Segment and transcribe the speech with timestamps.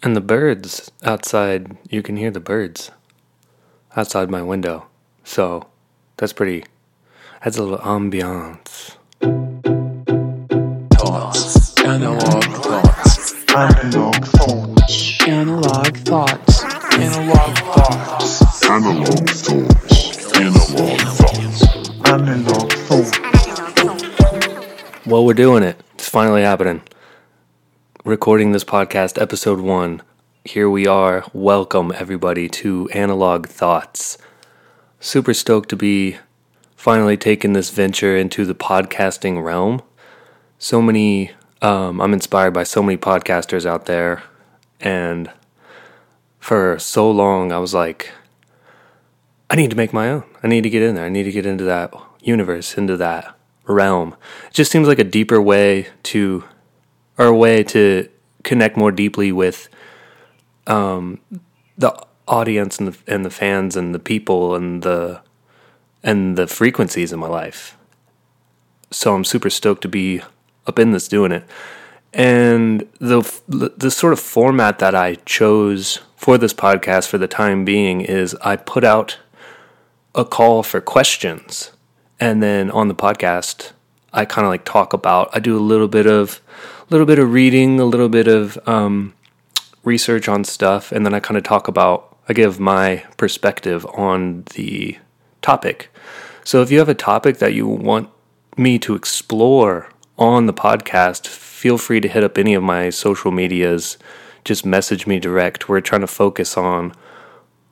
[0.00, 2.92] And the birds outside, you can hear the birds
[3.96, 4.86] outside my window.
[5.24, 5.66] So
[6.16, 6.64] that's pretty,
[7.44, 8.94] adds a little ambiance.
[10.94, 11.76] Thoughts.
[11.82, 13.34] Analog thoughts.
[13.50, 15.22] Analog thoughts.
[15.26, 16.62] Analog thoughts.
[16.94, 18.64] Analog thoughts.
[18.70, 20.36] Analog thoughts.
[20.38, 21.64] Analog thoughts.
[22.06, 23.18] Analog thoughts.
[25.06, 25.76] Well, we're doing it.
[25.94, 26.82] It's finally happening.
[28.08, 30.00] Recording this podcast, episode one.
[30.42, 31.26] Here we are.
[31.34, 34.16] Welcome, everybody, to Analogue Thoughts.
[34.98, 36.16] Super stoked to be
[36.74, 39.82] finally taking this venture into the podcasting realm.
[40.58, 44.22] So many, um, I'm inspired by so many podcasters out there.
[44.80, 45.30] And
[46.38, 48.10] for so long, I was like,
[49.50, 50.24] I need to make my own.
[50.42, 51.04] I need to get in there.
[51.04, 54.16] I need to get into that universe, into that realm.
[54.46, 56.44] It just seems like a deeper way to,
[57.18, 58.08] or a way to
[58.44, 59.68] connect more deeply with
[60.66, 61.20] um,
[61.76, 61.94] the
[62.26, 65.20] audience and the, and the fans and the people and the
[66.02, 67.76] and the frequencies in my life.
[68.90, 70.22] So I'm super stoked to be
[70.66, 71.44] up in this doing it.
[72.12, 77.64] And the the sort of format that I chose for this podcast for the time
[77.64, 79.18] being is I put out
[80.14, 81.70] a call for questions
[82.18, 83.72] and then on the podcast
[84.12, 86.40] I kind of like talk about I do a little bit of
[86.90, 89.14] little bit of reading, a little bit of um,
[89.84, 94.44] research on stuff, and then I kind of talk about I give my perspective on
[94.54, 94.98] the
[95.40, 95.90] topic.
[96.44, 98.10] So if you have a topic that you want
[98.56, 103.30] me to explore on the podcast, feel free to hit up any of my social
[103.30, 103.96] medias.
[104.44, 105.68] Just message me direct.
[105.68, 106.92] We're trying to focus on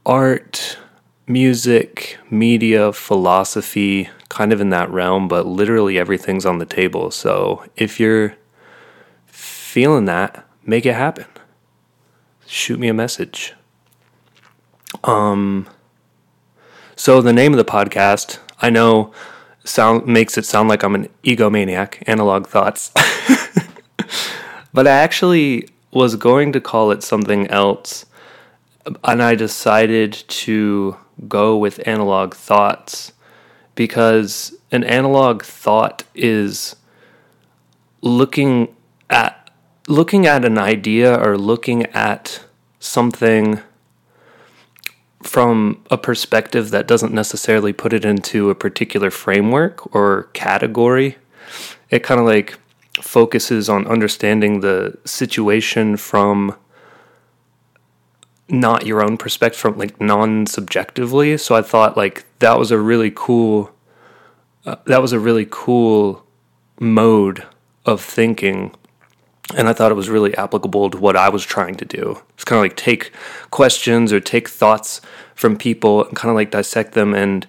[0.06, 0.78] art,
[1.27, 7.11] music, media, philosophy, kind of in that realm, but literally everything's on the table.
[7.11, 8.37] So if you're
[9.77, 11.27] feeling that, make it happen.
[12.46, 13.52] Shoot me a message.
[15.05, 15.69] Um
[16.96, 19.12] so the name of the podcast, I know
[19.64, 22.91] sound makes it sound like I'm an egomaniac, analog thoughts.
[24.72, 28.06] but I actually was going to call it something else
[29.04, 30.14] and I decided
[30.44, 30.97] to
[31.28, 33.12] go with analog thoughts
[33.75, 36.76] because an analog thought is
[38.00, 38.75] looking
[39.10, 39.45] at
[39.86, 42.44] looking at an idea or looking at
[42.80, 43.60] something
[45.22, 51.16] from a perspective that doesn't necessarily put it into a particular framework or category,
[51.91, 52.58] it kind of like
[53.00, 56.56] focuses on understanding the situation from
[58.48, 61.36] not your own perspective from like non-subjectively.
[61.36, 63.72] So i thought like that was a really cool
[64.64, 66.25] uh, that was a really cool
[66.78, 67.44] mode
[67.84, 68.75] of thinking
[69.54, 72.20] and I thought it was really applicable to what I was trying to do.
[72.34, 73.12] It's kind of like take
[73.50, 75.00] questions or take thoughts
[75.34, 77.46] from people and kind of like dissect them and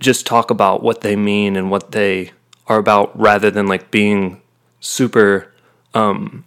[0.00, 2.32] just talk about what they mean and what they
[2.66, 4.40] are about rather than like being
[4.80, 5.52] super
[5.94, 6.44] um,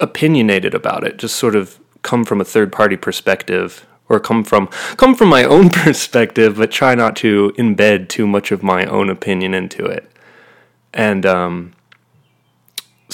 [0.00, 1.16] opinionated about it.
[1.16, 5.44] Just sort of come from a third party perspective or come from come from my
[5.54, 10.10] own perspective, but try not to embed too much of my own opinion into it.
[10.92, 11.72] And um,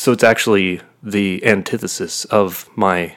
[0.00, 3.16] so it's actually the antithesis of my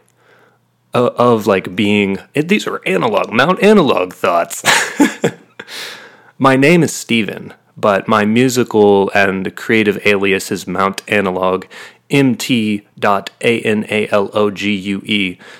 [0.94, 4.63] uh, of like being it, these are analog mount analog thoughts.
[6.38, 11.66] My name is steven but my musical and creative alias is mount analog
[12.11, 13.00] mt.analogue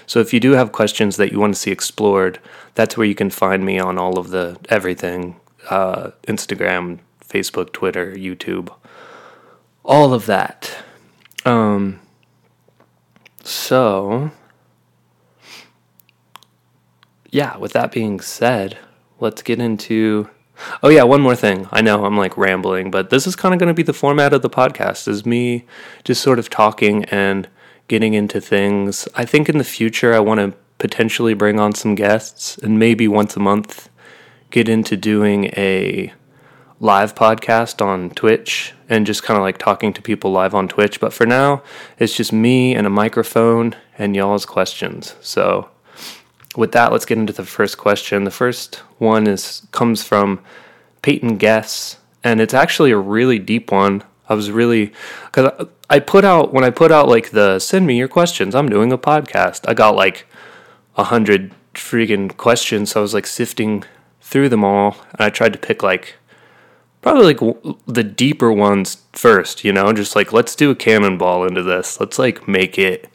[0.06, 2.40] so if you do have questions that you want to see explored
[2.76, 5.36] that's where you can find me on all of the everything
[5.70, 8.72] uh, instagram facebook twitter youtube
[9.84, 10.84] all of that
[11.46, 12.00] um,
[13.44, 14.32] so,
[17.30, 18.78] yeah, with that being said,
[19.20, 20.30] let's get into.
[20.84, 21.68] Oh, yeah, one more thing.
[21.72, 24.34] I know I'm like rambling, but this is kind of going to be the format
[24.34, 25.66] of the podcast is me
[26.04, 27.50] just sort of talking and
[27.88, 29.08] getting into things.
[29.16, 33.08] I think in the future, I want to potentially bring on some guests and maybe
[33.08, 33.90] once a month
[34.52, 36.14] get into doing a
[36.84, 41.00] live podcast on Twitch and just kind of like talking to people live on Twitch.
[41.00, 41.64] But for now,
[41.98, 45.16] it's just me and a microphone and y'all's questions.
[45.22, 45.70] So
[46.58, 48.26] with that, let's get into the first question.
[48.26, 50.42] The first one is comes from
[51.02, 54.04] Peyton Guess, and it's actually a really deep one.
[54.28, 54.92] I was really
[55.28, 58.56] because I put out when I put out like the send me your questions.
[58.56, 59.62] I'm doing a podcast.
[59.70, 60.28] I got like
[60.98, 63.86] a hundred freaking questions, so I was like sifting
[64.20, 66.16] through them all, and I tried to pick like
[67.04, 71.62] probably like the deeper ones first, you know, just like let's do a cannonball into
[71.62, 72.00] this.
[72.00, 73.10] Let's like make it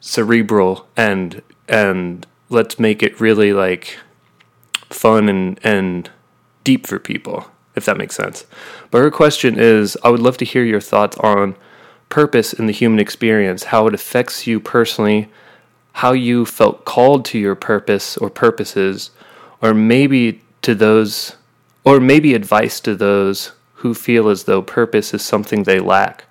[0.00, 3.98] cerebral and and let's make it really like
[4.88, 6.10] fun and and
[6.64, 7.46] deep for people
[7.76, 8.46] if that makes sense
[8.90, 11.54] but her question is i would love to hear your thoughts on
[12.08, 15.28] purpose in the human experience how it affects you personally
[15.94, 19.10] how you felt called to your purpose or purposes
[19.62, 21.36] or maybe to those
[21.84, 26.24] or maybe advice to those who feel as though purpose is something they lack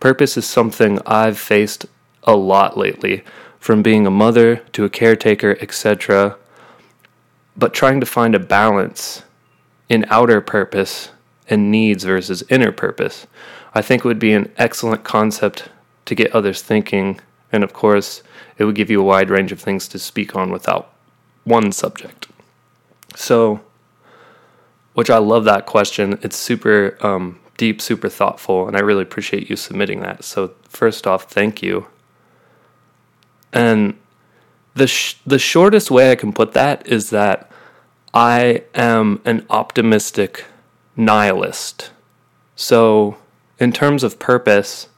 [0.00, 1.86] purpose is something i've faced
[2.24, 3.22] a lot lately,
[3.58, 6.36] from being a mother to a caretaker, etc.
[7.56, 9.22] But trying to find a balance
[9.88, 11.10] in outer purpose
[11.48, 13.26] and needs versus inner purpose,
[13.74, 15.68] I think would be an excellent concept
[16.06, 17.20] to get others thinking.
[17.52, 18.22] And of course,
[18.58, 20.92] it would give you a wide range of things to speak on without
[21.44, 22.26] one subject.
[23.14, 23.60] So,
[24.94, 26.18] which I love that question.
[26.22, 30.24] It's super um, deep, super thoughtful, and I really appreciate you submitting that.
[30.24, 31.86] So, first off, thank you.
[33.52, 33.98] And
[34.74, 37.50] the sh- the shortest way I can put that is that
[38.12, 40.44] I am an optimistic
[40.96, 41.90] nihilist.
[42.56, 43.16] So,
[43.58, 44.88] in terms of purpose,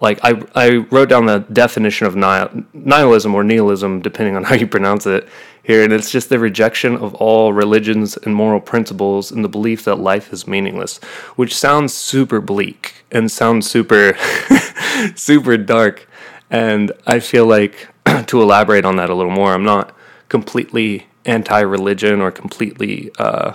[0.00, 4.54] like I, I wrote down the definition of nihil- nihilism or nihilism, depending on how
[4.54, 5.28] you pronounce it
[5.62, 9.84] here, and it's just the rejection of all religions and moral principles and the belief
[9.84, 10.98] that life is meaningless,
[11.36, 14.16] which sounds super bleak and sounds super,
[15.14, 16.08] super dark.
[16.50, 17.88] And I feel like
[18.26, 19.94] to elaborate on that a little more, I'm not
[20.28, 23.54] completely anti religion or completely uh,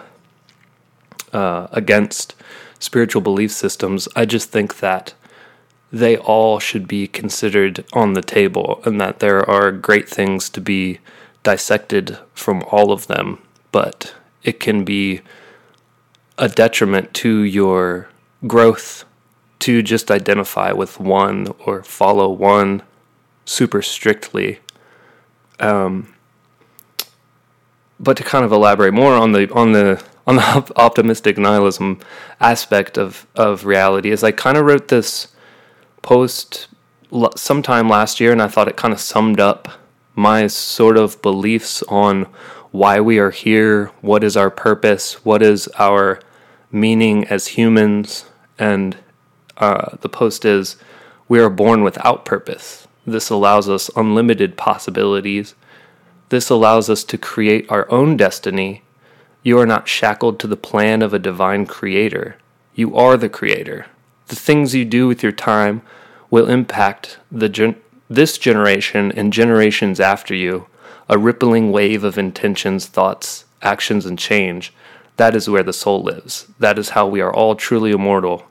[1.33, 2.35] uh, against
[2.79, 4.07] spiritual belief systems.
[4.15, 5.13] I just think that
[5.91, 10.61] they all should be considered on the table and that there are great things to
[10.61, 10.99] be
[11.45, 14.13] dissected from all of them, but
[14.44, 15.21] it can be
[16.38, 18.09] a detriment to your
[18.45, 19.06] growth
[19.59, 22.81] to just identify with one or follow one
[23.45, 24.59] super strictly.
[25.59, 26.13] Um,
[28.00, 32.00] but to kind of elaborate more on the on the on the optimistic nihilism
[32.41, 35.30] aspect of of reality is I kind of wrote this
[36.01, 36.68] post
[37.36, 39.69] sometime last year and I thought it kind of summed up
[40.15, 42.23] my sort of beliefs on
[42.71, 46.19] why we are here, what is our purpose, what is our
[46.71, 48.25] meaning as humans,
[48.57, 48.97] and
[49.57, 50.77] uh, the post is
[51.27, 52.88] we are born without purpose.
[53.06, 55.56] This allows us unlimited possibilities.
[56.29, 58.83] This allows us to create our own destiny.
[59.44, 62.38] You are not shackled to the plan of a divine creator.
[62.73, 63.85] You are the creator.
[64.27, 65.81] The things you do with your time
[66.29, 67.79] will impact the gen-
[68.09, 70.67] this generation and generations after you,
[71.09, 74.73] a rippling wave of intentions, thoughts, actions, and change.
[75.17, 76.47] That is where the soul lives.
[76.59, 78.45] That is how we are all truly immortal.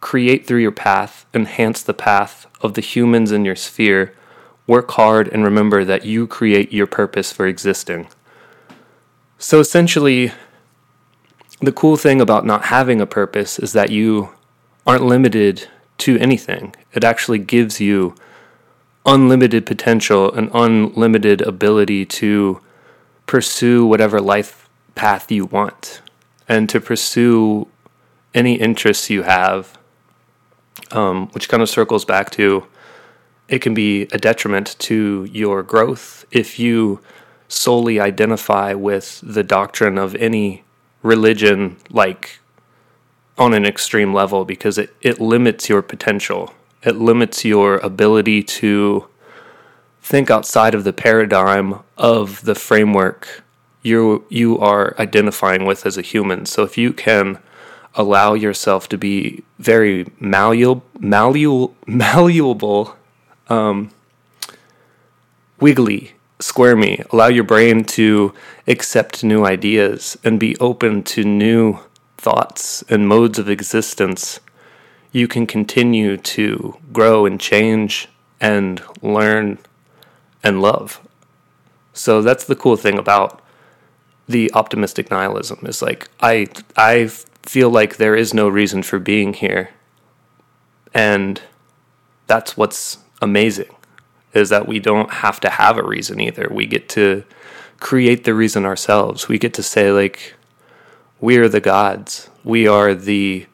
[0.00, 4.14] Create through your path, enhance the path of the humans in your sphere.
[4.66, 8.08] Work hard and remember that you create your purpose for existing.
[9.38, 10.32] So essentially,
[11.60, 14.30] the cool thing about not having a purpose is that you
[14.86, 15.68] aren't limited
[15.98, 16.74] to anything.
[16.92, 18.14] It actually gives you
[19.06, 22.60] unlimited potential and unlimited ability to
[23.26, 26.02] pursue whatever life path you want
[26.48, 27.66] and to pursue
[28.34, 29.78] any interests you have,
[30.90, 32.66] um, which kind of circles back to
[33.48, 37.00] it can be a detriment to your growth if you
[37.48, 40.64] solely identify with the doctrine of any
[41.02, 42.40] religion, like
[43.38, 46.52] on an extreme level, because it, it limits your potential
[46.86, 49.06] it limits your ability to
[50.00, 53.42] think outside of the paradigm of the framework
[53.82, 56.46] you you are identifying with as a human.
[56.46, 57.38] So if you can
[57.94, 60.82] allow yourself to be very malleable,
[61.86, 62.96] malleable,
[63.48, 63.90] um,
[65.60, 68.34] wiggly, squirmy, allow your brain to
[68.66, 71.78] accept new ideas and be open to new
[72.18, 74.40] thoughts and modes of existence
[75.16, 78.06] you can continue to grow and change
[78.38, 79.56] and learn
[80.44, 81.00] and love.
[81.94, 83.40] So that's the cool thing about
[84.28, 89.32] the optimistic nihilism is like I I feel like there is no reason for being
[89.32, 89.70] here.
[90.92, 91.40] And
[92.26, 93.74] that's what's amazing
[94.34, 96.46] is that we don't have to have a reason either.
[96.50, 97.24] We get to
[97.80, 99.28] create the reason ourselves.
[99.28, 100.34] We get to say like
[101.22, 102.28] we are the gods.
[102.44, 103.46] We are the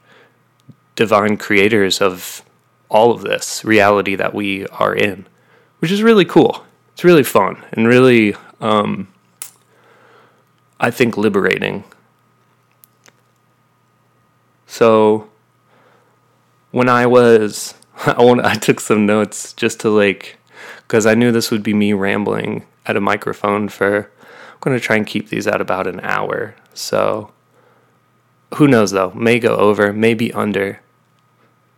[0.97, 2.45] divine creators of
[2.89, 5.27] all of this reality that we are in,
[5.79, 6.65] which is really cool.
[6.93, 9.09] It's really fun and really, um,
[10.79, 11.85] I think, liberating.
[14.67, 15.31] So,
[16.71, 17.75] when I was,
[18.07, 20.39] I want, I took some notes just to like
[20.83, 24.11] because I knew this would be me rambling at a microphone for.
[24.53, 26.55] I'm going to try and keep these at about an hour.
[26.73, 27.33] So
[28.57, 29.11] who knows though?
[29.13, 30.81] May go over, maybe under.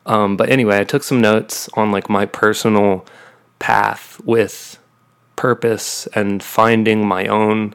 [0.07, 3.07] Um, but anyway, I took some notes on like my personal
[3.59, 4.79] path with
[5.37, 7.75] purpose and finding my own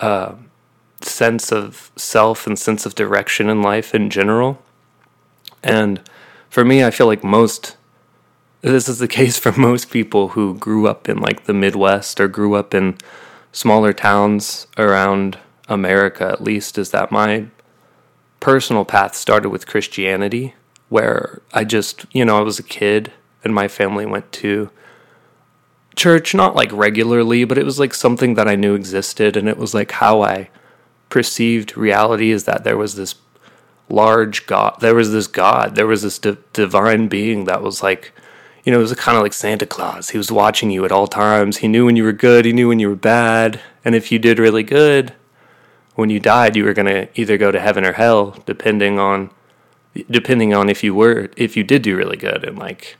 [0.00, 0.34] uh,
[1.02, 4.62] sense of self and sense of direction in life in general.
[5.62, 6.00] And
[6.48, 7.76] for me, I feel like most
[8.62, 12.28] this is the case for most people who grew up in like the Midwest or
[12.28, 12.96] grew up in
[13.52, 17.46] smaller towns around America, at least, is that my
[18.40, 20.54] personal path started with Christianity,
[20.88, 23.12] where I just, you know, I was a kid
[23.44, 24.70] and my family went to
[25.96, 29.36] church, not like regularly, but it was like something that I knew existed.
[29.36, 30.50] And it was like how I
[31.08, 33.14] perceived reality is that there was this
[33.88, 38.12] large God, there was this God, there was this di- divine being that was like,
[38.64, 40.10] you know, it was kind of like Santa Claus.
[40.10, 41.58] He was watching you at all times.
[41.58, 43.60] He knew when you were good, he knew when you were bad.
[43.84, 45.14] And if you did really good,
[46.00, 49.30] when you died, you were going to either go to heaven or hell, depending on
[50.10, 52.96] depending on if you were if you did do really good and like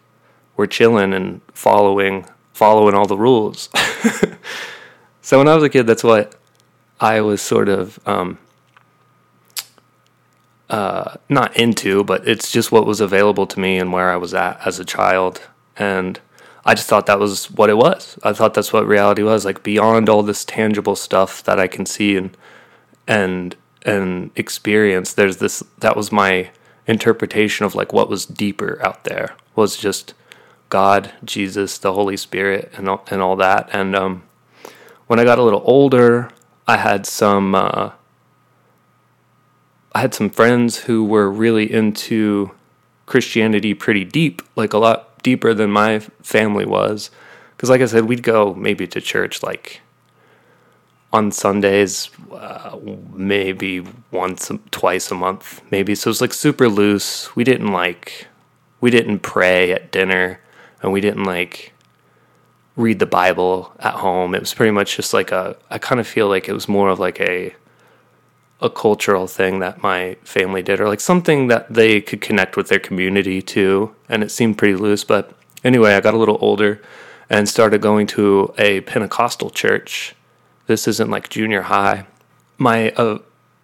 [0.57, 3.71] we're chilling and following following all the rules.
[5.23, 6.35] so when I was a kid, that's what
[7.00, 8.38] I was sort of um,
[10.69, 14.35] uh, not into, but it's just what was available to me and where I was
[14.35, 15.40] at as a child.
[15.75, 16.21] And
[16.66, 18.19] I just thought that was what it was.
[18.23, 21.87] I thought that's what reality was, like beyond all this tangible stuff that I can
[21.87, 22.37] see and
[23.11, 25.12] and and experience.
[25.12, 26.50] There's this that was my
[26.87, 30.14] interpretation of like what was deeper out there was just
[30.71, 33.69] God, Jesus, the Holy Spirit, and all, and all that.
[33.73, 34.23] And um,
[35.09, 36.31] when I got a little older,
[36.67, 37.90] I had some uh,
[39.93, 42.52] I had some friends who were really into
[43.07, 47.11] Christianity pretty deep, like a lot deeper than my family was.
[47.57, 49.81] Because, like I said, we'd go maybe to church like
[51.12, 52.79] on Sundays, uh,
[53.12, 55.95] maybe once, twice a month, maybe.
[55.95, 57.35] So it was like super loose.
[57.35, 58.29] We didn't like,
[58.81, 60.40] we didn't pray at dinner,
[60.83, 61.73] and we didn't like
[62.76, 64.35] read the Bible at home.
[64.35, 65.57] It was pretty much just like a.
[65.69, 67.55] I kind of feel like it was more of like a
[68.62, 72.69] a cultural thing that my family did, or like something that they could connect with
[72.69, 75.02] their community to, and it seemed pretty loose.
[75.02, 75.33] But
[75.64, 76.81] anyway, I got a little older
[77.29, 80.14] and started going to a Pentecostal church.
[80.71, 82.07] This isn't like junior high.
[82.57, 82.95] My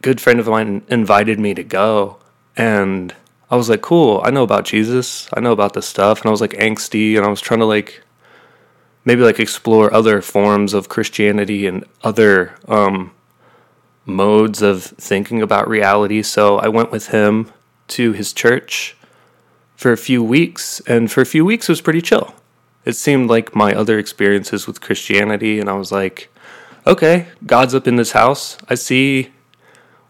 [0.02, 2.16] good friend of mine invited me to go,
[2.56, 3.14] and
[3.48, 5.28] I was like, "Cool, I know about Jesus.
[5.32, 7.64] I know about this stuff." And I was like angsty, and I was trying to
[7.64, 8.02] like
[9.04, 13.12] maybe like explore other forms of Christianity and other um,
[14.04, 16.22] modes of thinking about reality.
[16.22, 17.52] So I went with him
[17.94, 18.96] to his church
[19.76, 22.34] for a few weeks, and for a few weeks it was pretty chill.
[22.84, 26.30] It seemed like my other experiences with Christianity, and I was like,
[26.86, 28.56] okay, God's up in this house.
[28.68, 29.32] I see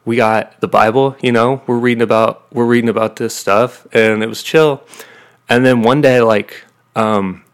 [0.04, 4.22] we got the Bible, you know, we're reading about we're reading about this stuff, and
[4.22, 4.82] it was chill.
[5.48, 6.64] And then one day, like,
[6.94, 7.44] um,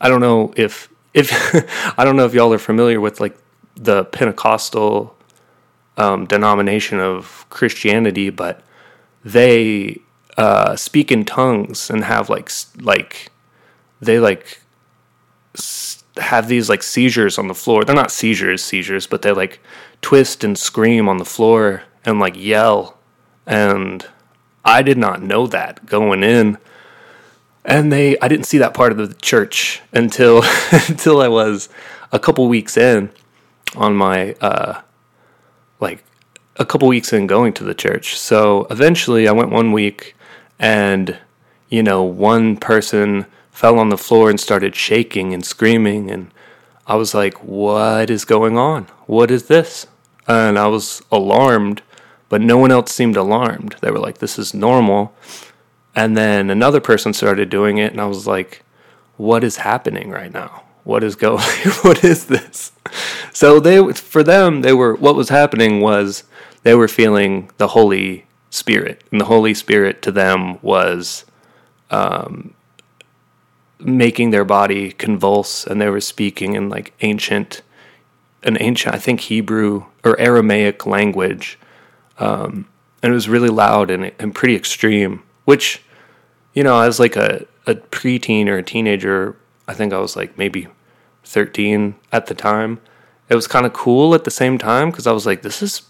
[0.00, 1.30] I don't know if if
[1.98, 3.36] I don't know if y'all are familiar with like
[3.74, 5.16] the Pentecostal
[5.96, 8.62] um, denomination of Christianity, but
[9.24, 10.00] they
[10.36, 13.30] uh, speak in tongues and have like like
[14.00, 14.60] they like
[16.16, 17.84] have these like seizures on the floor.
[17.84, 19.60] They're not seizures, seizures, but they like
[20.00, 22.98] twist and scream on the floor and like yell.
[23.46, 24.06] And
[24.64, 26.58] I did not know that going in.
[27.64, 30.42] And they I didn't see that part of the church until
[30.88, 31.68] until I was
[32.10, 33.10] a couple weeks in
[33.74, 34.82] on my uh
[35.80, 36.04] like
[36.56, 38.18] a couple weeks in going to the church.
[38.18, 40.14] So eventually I went one week
[40.58, 41.18] and,
[41.68, 46.10] you know, one person fell on the floor and started shaking and screaming.
[46.10, 46.32] And
[46.86, 48.84] I was like, what is going on?
[49.06, 49.86] What is this?
[50.26, 51.82] And I was alarmed,
[52.28, 53.76] but no one else seemed alarmed.
[53.80, 55.14] They were like, this is normal.
[55.94, 58.62] And then another person started doing it, and I was like,
[59.16, 60.64] what is happening right now?
[60.84, 61.38] What is going
[61.82, 62.72] what is this?
[63.32, 66.24] So they for them they were what was happening was
[66.64, 69.04] they were feeling the Holy Spirit.
[69.12, 71.24] And the Holy Spirit to them was
[71.90, 72.54] um,
[73.84, 77.62] making their body convulse and they were speaking in like ancient
[78.44, 81.58] an ancient I think Hebrew or Aramaic language.
[82.18, 82.66] Um,
[83.02, 85.82] and it was really loud and, and pretty extreme, which,
[86.54, 89.36] you know, as like a, a preteen or a teenager,
[89.66, 90.68] I think I was like maybe
[91.24, 92.80] 13 at the time.
[93.28, 95.82] It was kind of cool at the same time because I was like, this is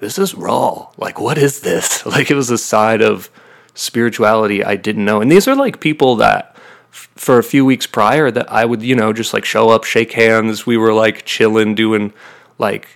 [0.00, 0.90] this is raw.
[0.98, 2.04] Like, what is this?
[2.14, 3.30] Like, it was a side of
[3.74, 5.20] spirituality I didn't know.
[5.20, 6.53] And these are like people that
[7.14, 10.12] for a few weeks prior that I would, you know, just like show up, shake
[10.12, 10.66] hands.
[10.66, 12.12] We were like chilling, doing
[12.58, 12.88] like,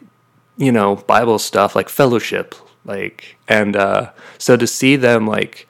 [0.56, 5.68] you know, Bible stuff, like fellowship, like, and uh, so to see them like,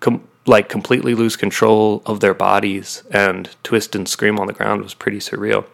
[0.00, 4.82] com- like completely lose control of their bodies and twist and scream on the ground
[4.82, 5.66] was pretty surreal.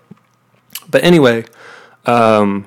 [0.90, 1.44] But anyway,
[2.04, 2.66] um,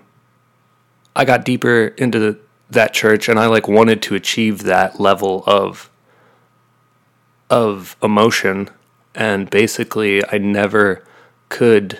[1.15, 2.39] I got deeper into the,
[2.69, 5.89] that church and I like wanted to achieve that level of
[7.49, 8.69] of emotion
[9.15, 11.03] and basically I never
[11.49, 11.99] could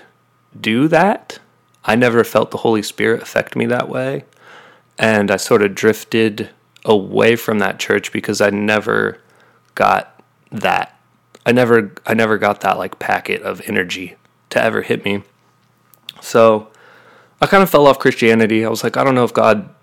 [0.60, 1.40] do that.
[1.84, 4.26] I never felt the Holy Spirit affect me that way.
[4.98, 6.50] And I sort of drifted
[6.86, 9.20] away from that church because I never
[9.76, 11.00] got that.
[11.46, 14.16] I never I never got that like packet of energy
[14.50, 15.24] to ever hit me.
[16.22, 16.70] So
[17.42, 18.66] I kind of fell off Christianity.
[18.66, 19.74] I was like, I don't know if God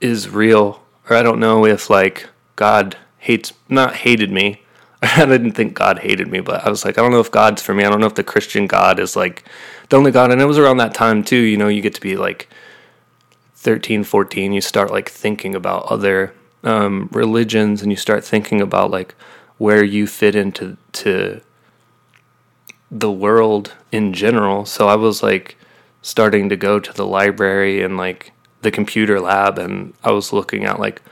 [0.00, 4.62] is real, or I don't know if like God hates not hated me.
[5.16, 7.62] I didn't think God hated me, but I was like, I don't know if God's
[7.62, 7.84] for me.
[7.84, 9.44] I don't know if the Christian God is like
[9.88, 10.32] the only God.
[10.32, 12.48] And it was around that time too, you know, you get to be like
[13.54, 16.34] 13, 14, you start like thinking about other
[16.64, 19.14] um, religions and you start thinking about like
[19.58, 21.40] where you fit into to
[22.90, 24.64] the world in general.
[24.64, 25.56] So I was like
[26.02, 28.32] starting to go to the library and like
[28.62, 31.02] the computer lab and I was looking at like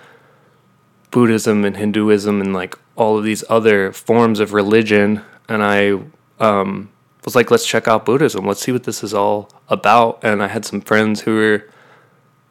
[1.10, 6.00] Buddhism and Hinduism and like all of these other forms of religion and I
[6.40, 6.90] um,
[7.24, 8.46] was like let's check out Buddhism.
[8.46, 11.70] Let's see what this is all about and I had some friends who were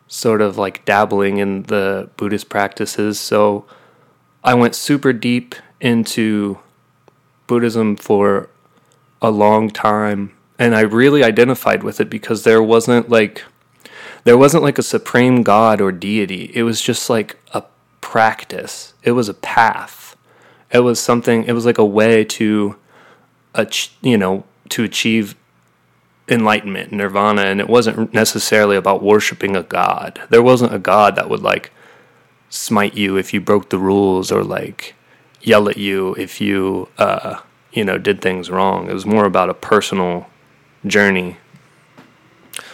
[0.07, 3.19] sort of like dabbling in the Buddhist practices.
[3.19, 3.65] So
[4.43, 6.59] I went super deep into
[7.47, 8.49] Buddhism for
[9.21, 13.43] a long time and I really identified with it because there wasn't like
[14.23, 16.51] there wasn't like a supreme god or deity.
[16.53, 17.63] It was just like a
[18.01, 18.93] practice.
[19.03, 20.02] It was a path.
[20.73, 22.75] It was something it was like a way to
[24.01, 25.35] you know, to achieve
[26.27, 30.21] enlightenment, nirvana, and it wasn't necessarily about worshiping a god.
[30.29, 31.71] There wasn't a god that would like
[32.49, 34.95] smite you if you broke the rules or like
[35.41, 37.39] yell at you if you uh
[37.71, 38.89] you know did things wrong.
[38.89, 40.27] It was more about a personal
[40.85, 41.37] journey.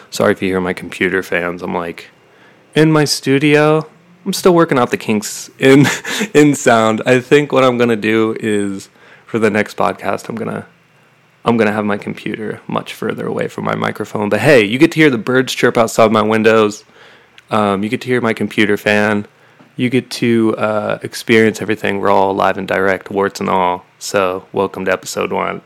[0.09, 1.61] Sorry if you hear my computer fans.
[1.61, 2.09] I'm like
[2.75, 3.89] in my studio.
[4.29, 5.87] I'm still working out the kinks in
[6.35, 7.01] in sound.
[7.03, 8.87] I think what I'm gonna do is
[9.25, 10.67] for the next podcast, I'm gonna
[11.43, 14.29] I'm gonna have my computer much further away from my microphone.
[14.29, 16.85] But hey, you get to hear the birds chirp outside my windows.
[17.49, 19.25] Um, you get to hear my computer fan.
[19.75, 23.83] You get to uh, experience everything raw, live, and direct, warts and all.
[23.97, 25.63] So, welcome to episode one.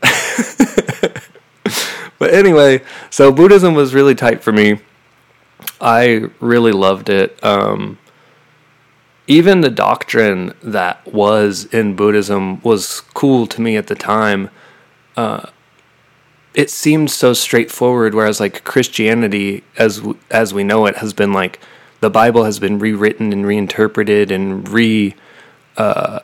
[2.18, 4.80] but anyway, so Buddhism was really tight for me.
[5.82, 7.38] I really loved it.
[7.44, 7.98] Um,
[9.26, 14.50] even the doctrine that was in Buddhism was cool to me at the time.
[15.16, 15.48] Uh,
[16.54, 21.58] it seemed so straightforward, whereas like Christianity, as as we know it, has been like
[22.00, 25.14] the Bible has been rewritten and reinterpreted and re
[25.76, 26.20] uh,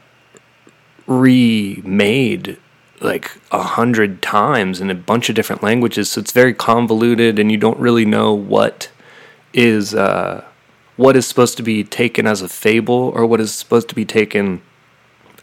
[1.06, 2.58] remade
[3.00, 6.10] like a hundred times in a bunch of different languages.
[6.10, 8.90] So it's very convoluted, and you don't really know what
[9.52, 10.44] is uh,
[11.00, 14.04] what is supposed to be taken as a fable or what is supposed to be
[14.04, 14.60] taken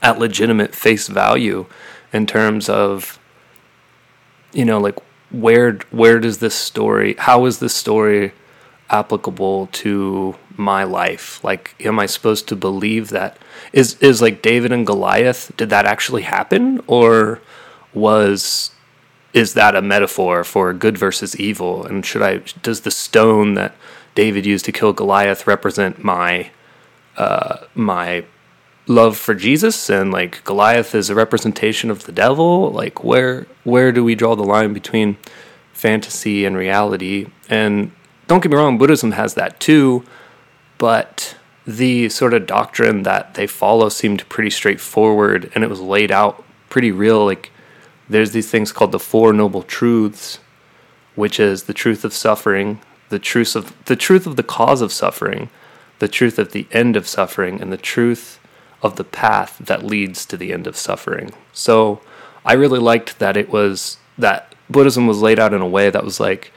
[0.03, 1.65] at legitimate face value
[2.13, 3.17] in terms of
[4.53, 4.99] you know like
[5.31, 8.31] where where does this story how is this story
[8.91, 11.43] applicable to my life?
[11.43, 13.39] Like am i supposed to believe that?
[13.73, 16.81] Is is like david and goliath did that actually happen?
[16.85, 17.41] Or
[17.95, 18.69] was
[19.33, 21.83] is that a metaphor for good versus evil?
[21.83, 23.75] And should i does the stone that
[24.21, 26.49] david used to kill goliath represent my
[27.17, 28.23] uh my
[28.87, 32.71] love for jesus and like goliath is a representation of the devil.
[32.71, 35.17] Like where where do we draw the line between
[35.73, 37.27] fantasy and reality?
[37.49, 37.91] And
[38.27, 40.03] don't get me wrong buddhism has that too
[40.77, 46.11] but the sort of doctrine that they follow seemed pretty straightforward and it was laid
[46.11, 47.25] out pretty real.
[47.25, 47.51] Like
[48.07, 50.39] there's these things called the four noble truths
[51.15, 54.91] which is the truth of suffering the truth of the truth of the cause of
[54.91, 55.49] suffering
[55.99, 58.39] the truth of the end of suffering and the truth
[58.83, 61.31] of the path that leads to the end of suffering.
[61.53, 62.01] So
[62.45, 66.05] i really liked that it was that buddhism was laid out in a way that
[66.05, 66.51] was like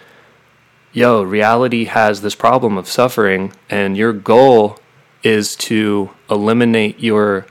[0.92, 4.78] yo, reality has this problem of suffering, and your goal
[5.22, 7.46] is to eliminate your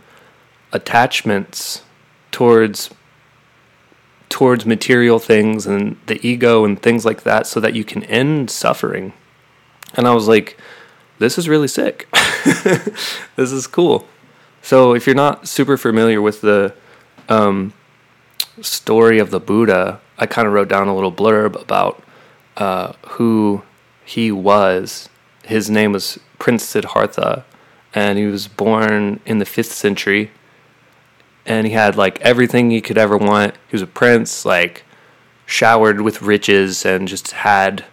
[0.73, 1.83] attachments
[2.31, 2.89] towards
[4.29, 8.49] towards material things and the ego and things like that so that you can end
[8.49, 9.13] suffering.
[9.95, 10.57] And I was like,
[11.17, 12.07] this is really sick.
[12.63, 14.07] this is cool.
[14.61, 16.73] So if you're not super familiar with the
[17.27, 17.73] um,
[18.61, 22.03] story of the Buddha, I kind of wrote down a little blurb about
[22.57, 23.63] uh, who
[24.05, 25.09] he was.
[25.43, 27.45] His name was Prince Siddhartha,
[27.93, 30.31] and he was born in the fifth century.
[31.49, 33.55] And he had like everything he could ever want.
[33.67, 34.85] He was a prince, like
[35.45, 37.83] showered with riches, and just had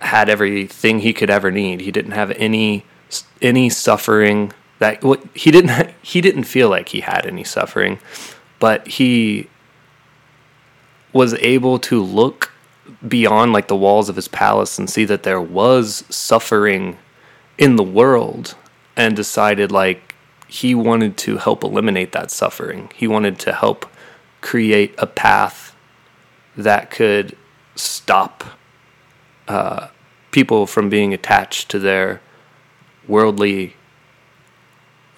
[0.00, 1.82] had everything he could ever need.
[1.82, 2.84] He didn't have any
[3.40, 5.02] any suffering that
[5.34, 7.98] he didn't he didn't feel like he had any suffering,
[8.58, 9.48] but he
[11.12, 12.52] was able to look
[13.06, 16.98] beyond like the walls of his palace and see that there was suffering
[17.56, 18.56] in the world
[18.96, 20.13] and decided like
[20.54, 22.88] he wanted to help eliminate that suffering.
[22.94, 23.86] He wanted to help
[24.40, 25.74] create a path
[26.56, 27.36] that could
[27.74, 28.44] stop
[29.48, 29.88] uh,
[30.30, 32.20] people from being attached to their
[33.08, 33.74] worldly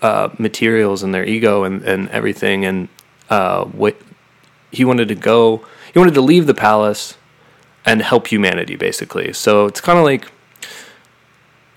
[0.00, 2.64] uh, materials and their ego and, and everything.
[2.64, 2.88] And
[3.28, 4.00] uh, what
[4.72, 7.18] he wanted to go, he wanted to leave the palace
[7.84, 9.34] and help humanity, basically.
[9.34, 10.32] So it's kind of like,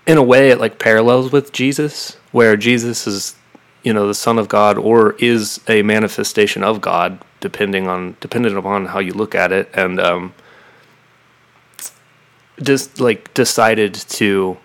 [0.06, 3.36] in a way, it like parallels with Jesus, where Jesus is,
[3.82, 8.56] you know, the Son of God or is a manifestation of God, depending on dependent
[8.56, 10.34] upon how you look at it, and um,
[12.62, 14.58] just like decided to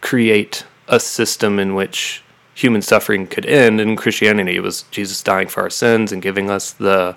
[0.00, 2.22] create a system in which
[2.54, 3.80] human suffering could end.
[3.80, 7.16] In Christianity, it was Jesus dying for our sins and giving us the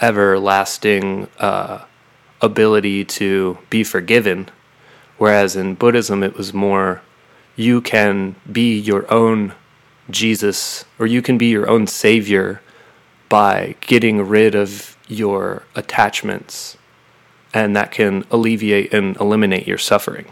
[0.00, 1.84] everlasting uh,
[2.40, 4.48] ability to be forgiven.
[5.16, 7.02] Whereas in Buddhism, it was more
[7.56, 9.54] you can be your own
[10.10, 12.60] Jesus or you can be your own savior
[13.28, 16.76] by getting rid of your attachments,
[17.52, 20.26] and that can alleviate and eliminate your suffering.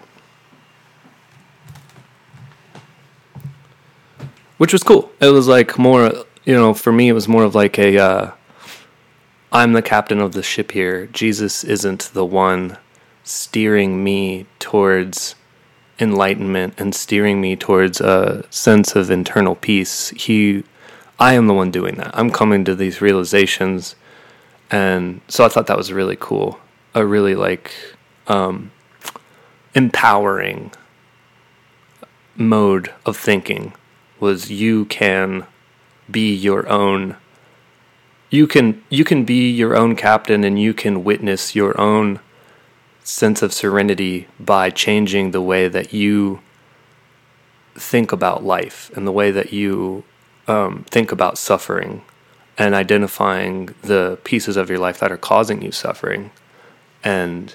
[4.59, 5.11] which was cool.
[5.21, 6.13] It was like more,
[6.45, 8.31] you know, for me, it was more of like a, uh,
[9.53, 11.07] I'm the captain of the ship here.
[11.09, 12.79] Jesus isn't the one
[13.25, 15.35] steering me towards
[15.99, 20.11] enlightenment and steering me towards a sense of internal peace.
[20.11, 20.65] He,
[21.19, 22.11] I am the one doing that.
[22.15, 23.97] I'm coming to these realizations,
[24.71, 26.61] and so I thought that was really cool.
[26.95, 27.73] A really like
[28.27, 28.71] um,
[29.75, 30.73] empowering
[32.37, 33.73] mode of thinking
[34.21, 35.47] was you can
[36.11, 37.17] be your own
[38.31, 42.21] you can you can be your own captain and you can witness your own
[43.07, 46.41] sense of serenity by changing the way that you
[47.77, 50.03] think about life and the way that you
[50.49, 52.03] um, think about suffering
[52.59, 56.33] and identifying the pieces of your life that are causing you suffering
[57.05, 57.55] and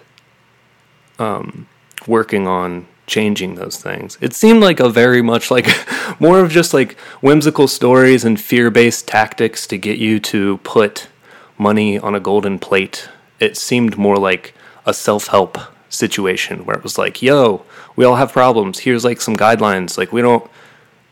[1.20, 1.68] um,
[2.08, 4.18] working on changing those things.
[4.22, 5.68] It seemed like a very much like
[6.20, 11.10] more of just like whimsical stories and fear based tactics to get you to put
[11.58, 13.10] money on a golden plate.
[13.42, 14.54] It seemed more like
[14.86, 15.58] a self help
[15.90, 17.66] situation where it was like, yo,
[17.96, 18.80] we all have problems.
[18.80, 19.98] Here's like some guidelines.
[19.98, 20.50] Like, we don't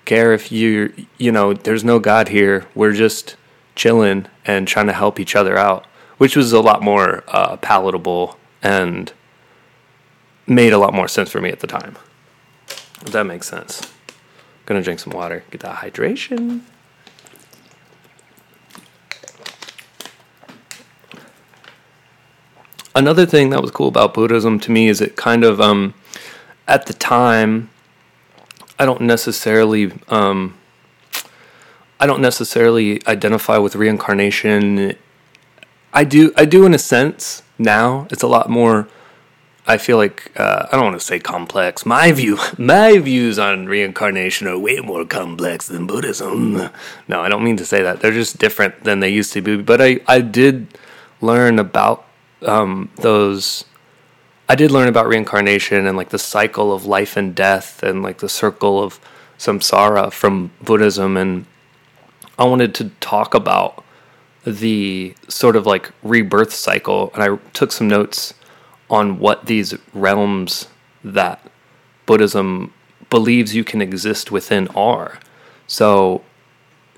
[0.05, 2.65] care if you, you know, there's no God here.
[2.73, 3.35] We're just
[3.75, 5.85] chilling and trying to help each other out,
[6.17, 9.13] which was a lot more uh, palatable and
[10.47, 11.97] made a lot more sense for me at the time.
[13.01, 13.81] If that makes sense.
[14.65, 16.61] Gonna drink some water, get that hydration.
[22.95, 25.93] Another thing that was cool about Buddhism to me is it kind of, um,
[26.67, 27.69] at the time,
[28.77, 30.57] I don't necessarily, um,
[31.99, 34.95] I don't necessarily identify with reincarnation.
[35.93, 38.07] I do, I do in a sense now.
[38.09, 38.87] It's a lot more
[39.69, 41.85] I feel like uh, I don't want to say complex.
[41.85, 46.71] My view, my views on reincarnation are way more complex than Buddhism.
[47.07, 47.99] No, I don't mean to say that.
[47.99, 49.57] They're just different than they used to be.
[49.57, 50.75] But I, I did
[51.21, 52.07] learn about
[52.41, 53.65] um, those.
[54.47, 58.17] I did learn about reincarnation and like the cycle of life and death and like
[58.17, 58.99] the circle of
[59.37, 61.45] samsara from Buddhism, and
[62.37, 63.83] I wanted to talk about
[64.45, 68.33] the sort of like rebirth cycle, and I took some notes
[68.89, 70.67] on what these realms
[71.03, 71.45] that
[72.05, 72.73] Buddhism
[73.09, 75.19] believes you can exist within are.
[75.67, 76.23] So,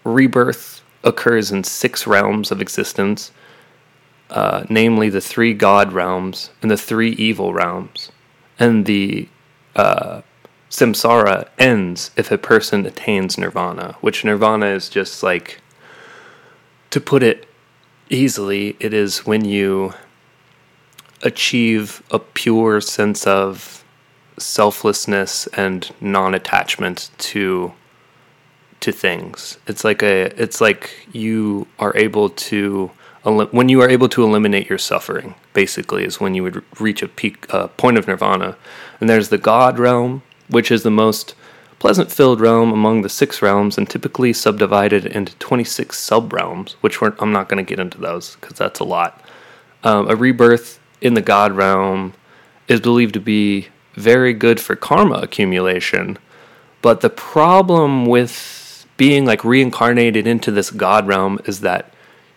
[0.03, 3.31] rebirth occurs in six realms of existence,
[4.31, 8.11] uh, namely the three God realms and the three evil realms.
[8.57, 9.27] And the
[9.75, 10.21] uh,
[10.69, 15.61] samsara ends if a person attains nirvana, which nirvana is just like,
[16.89, 17.47] to put it
[18.09, 19.93] easily, it is when you
[21.21, 23.83] achieve a pure sense of
[24.37, 27.73] selflessness and non-attachment to
[28.79, 29.59] to things.
[29.67, 32.89] It's like a it's like you are able to
[33.23, 35.35] when you are able to eliminate your suffering.
[35.53, 38.57] Basically, is when you would reach a peak uh, point of nirvana.
[38.99, 41.35] And there's the God realm, which is the most
[41.79, 46.73] pleasant filled realm among the six realms, and typically subdivided into 26 sub realms.
[46.81, 49.23] Which I'm not going to get into those because that's a lot.
[49.83, 52.13] Um, a rebirth in the God realm
[52.67, 56.17] is believed to be very good for karma accumulation.
[56.81, 61.90] But the problem with being like reincarnated into this God realm is that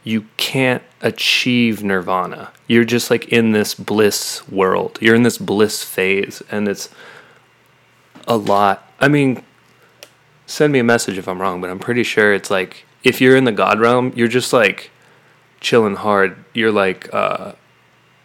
[0.04, 2.52] you can't achieve nirvana.
[2.68, 4.98] You're just like in this bliss world.
[5.00, 6.90] You're in this bliss phase, and it's
[8.28, 8.92] a lot.
[9.00, 9.42] I mean,
[10.46, 13.36] send me a message if I'm wrong, but I'm pretty sure it's like if you're
[13.36, 14.90] in the God realm, you're just like
[15.60, 16.44] chilling hard.
[16.52, 17.52] You're like, uh,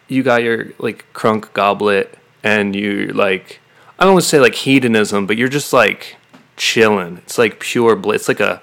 [0.06, 3.60] you got your like crunk goblet, and you like,
[3.98, 6.16] I don't want to say like hedonism, but you're just like
[6.58, 7.18] chilling.
[7.18, 8.22] It's like pure bliss.
[8.22, 8.60] It's like a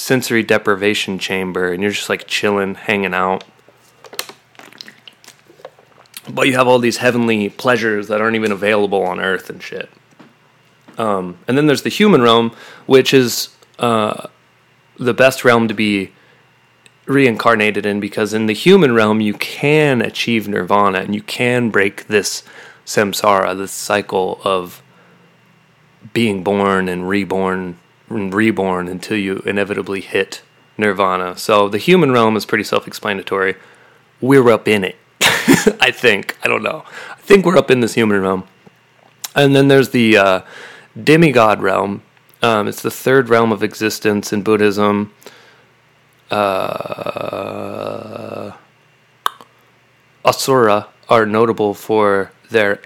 [0.00, 3.44] sensory deprivation chamber, and you're just like chilling, hanging out.
[6.28, 9.90] But you have all these heavenly pleasures that aren't even available on Earth and shit.
[10.96, 12.54] Um, and then there's the human realm,
[12.86, 14.28] which is uh,
[14.96, 16.12] the best realm to be
[17.06, 22.06] reincarnated in because in the human realm you can achieve nirvana and you can break
[22.06, 22.44] this
[22.86, 24.82] samsara, this cycle of
[26.12, 27.76] being born and reborn
[28.10, 30.42] reborn until you inevitably hit
[30.76, 31.36] nirvana.
[31.36, 33.54] So the human realm is pretty self-explanatory.
[34.20, 34.96] We're up in it.
[35.80, 36.36] I think.
[36.42, 36.84] I don't know.
[37.10, 38.44] I think we're up in this human realm.
[39.34, 40.40] And then there's the uh,
[41.02, 42.02] demigod realm.
[42.42, 45.12] Um, it's the third realm of existence in Buddhism.
[46.30, 48.52] Uh,
[50.24, 52.80] Asura are notable for their.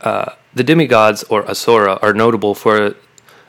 [0.00, 2.94] Uh, the demigods or Asura are notable for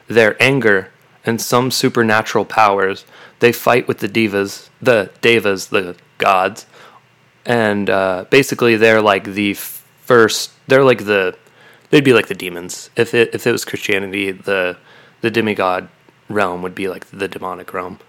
[0.07, 0.91] their anger
[1.25, 3.05] and some supernatural powers.
[3.39, 6.65] They fight with the devas, the devas, the gods,
[7.45, 10.51] and uh, basically they're like the first.
[10.67, 11.37] They're like the
[11.89, 12.89] they'd be like the demons.
[12.95, 14.77] If it if it was Christianity, the
[15.21, 15.89] the demigod
[16.29, 17.99] realm would be like the demonic realm.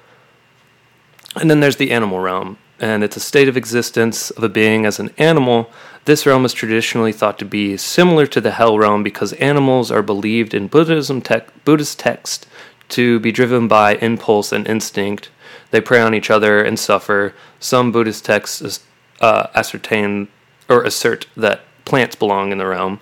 [1.35, 4.87] And then there's the animal realm, and it's a state of existence of a being
[4.87, 5.71] as an animal.
[6.07, 10.03] This realm is traditionally thought to be similar to the hell realm because animals are
[10.03, 12.47] believed in Buddhism tech, Buddhist text
[12.91, 15.31] to be driven by impulse and instinct.
[15.71, 17.35] They prey on each other and suffer.
[17.59, 18.81] Some Buddhist texts
[19.21, 20.29] uh, ascertain
[20.69, 23.01] or assert that plants belong in the realm,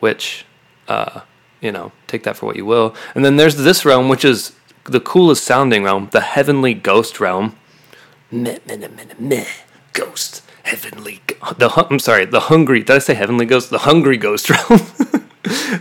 [0.00, 0.44] which,
[0.88, 1.20] uh,
[1.60, 2.94] you know, take that for what you will.
[3.14, 4.54] And then there's this realm, which is
[4.84, 7.56] the coolest sounding realm, the heavenly ghost realm.
[8.30, 9.46] Meh, meh, meh, meh.
[9.92, 11.20] Ghost, heavenly.
[11.56, 12.80] The I'm sorry, the hungry.
[12.80, 13.70] Did I say heavenly ghost?
[13.70, 14.80] The hungry ghost realm.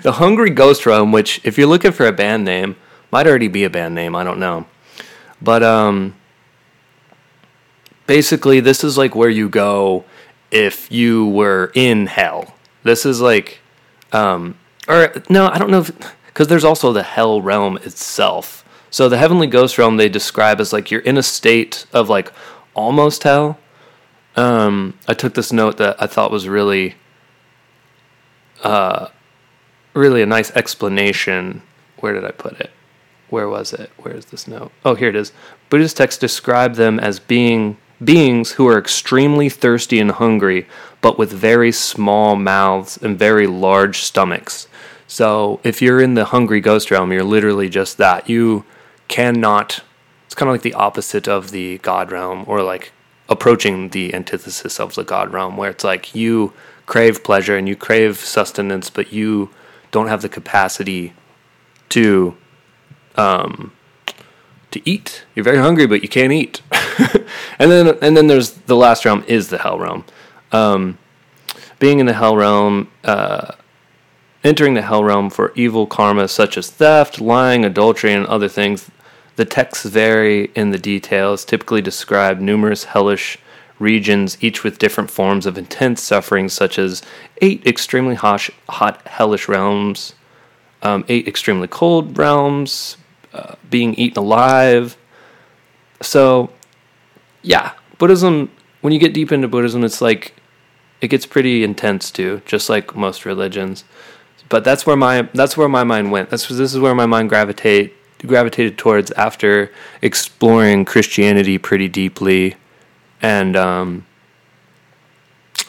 [0.02, 1.12] the hungry ghost realm.
[1.12, 2.76] Which, if you're looking for a band name,
[3.12, 4.16] might already be a band name.
[4.16, 4.66] I don't know,
[5.42, 6.16] but um,
[8.06, 10.06] basically, this is like where you go
[10.52, 12.56] if you were in hell.
[12.84, 13.60] This is like,
[14.14, 15.86] um, or no, I don't know,
[16.28, 18.64] because there's also the hell realm itself.
[18.90, 22.32] So the heavenly ghost realm they describe as like you're in a state of like
[22.74, 23.60] almost hell.
[24.36, 26.96] Um, I took this note that I thought was really,
[28.64, 29.08] uh,
[29.94, 31.64] really a nice explanation.
[32.00, 32.72] Where did I put it?
[33.30, 33.92] Where was it?
[33.98, 34.72] Where is this note?
[34.86, 35.32] Oh, here it is.
[35.70, 40.68] Buddhist texts describe them as being beings who are extremely thirsty and hungry,
[41.02, 44.68] but with very small mouths and very large stomachs.
[45.08, 48.30] So if you're in the hungry ghost realm, you're literally just that.
[48.30, 48.66] You
[49.08, 49.82] cannot.
[50.26, 52.92] It's kind of like the opposite of the God realm, or like
[53.30, 56.54] approaching the antithesis of the God realm, where it's like you
[56.86, 59.50] crave pleasure and you crave sustenance, but you
[59.92, 61.14] don't have the capacity
[61.90, 62.38] to
[63.18, 63.72] um,
[64.72, 65.26] to eat.
[65.36, 66.62] You're very hungry, but you can't eat.
[67.60, 70.06] and then and then there's the last realm is the hell realm.
[70.52, 70.98] Um,
[71.80, 73.54] being in the hell realm, uh,
[74.44, 78.90] entering the hell realm for evil karma such as theft, lying, adultery, and other things.
[79.36, 83.38] The texts vary in the details, typically describe numerous hellish
[83.78, 87.04] regions, each with different forms of intense suffering, such as
[87.42, 90.14] eight extremely hot, hot hellish realms,
[90.82, 92.98] um, eight extremely cold realms,
[93.38, 94.98] uh, being eaten alive.
[96.02, 96.52] So,
[97.42, 100.34] yeah, Buddhism, when you get deep into Buddhism, it's like
[101.02, 103.84] it gets pretty intense too, just like most religions.
[104.50, 106.30] But that's where my that's where my mind went.
[106.30, 107.94] That's this is where my mind gravitate
[108.26, 109.72] gravitated towards after
[110.02, 112.56] exploring Christianity pretty deeply,
[113.22, 114.06] and um,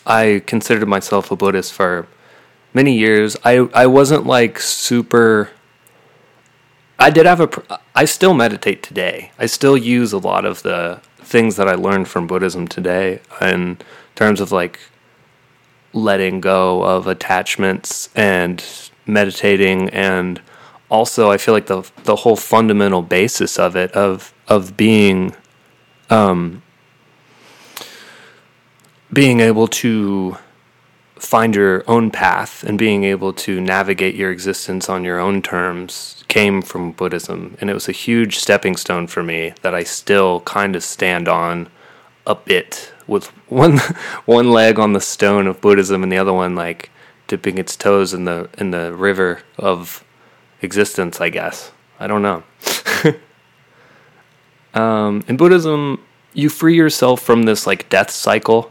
[0.07, 2.07] I considered myself a Buddhist for
[2.73, 3.37] many years.
[3.45, 5.51] I I wasn't like super.
[6.99, 7.81] I did have a.
[7.95, 9.31] I still meditate today.
[9.39, 13.79] I still use a lot of the things that I learned from Buddhism today in
[14.15, 14.81] terms of like
[15.93, 18.65] letting go of attachments and
[19.07, 20.41] meditating and
[20.91, 25.35] also I feel like the the whole fundamental basis of it of of being
[26.11, 26.63] um
[29.13, 30.37] being able to
[31.19, 36.25] find your own path and being able to navigate your existence on your own terms
[36.29, 37.57] came from Buddhism.
[37.61, 41.29] And it was a huge stepping stone for me that I still kind of stand
[41.29, 41.69] on
[42.27, 43.79] a bit with one
[44.27, 46.91] one leg on the stone of Buddhism and the other one like
[47.27, 50.05] dipping its toes in the in the river of
[50.63, 51.73] existence, I guess.
[51.99, 52.43] I don't know.
[54.81, 58.71] um, in Buddhism, you free yourself from this like death cycle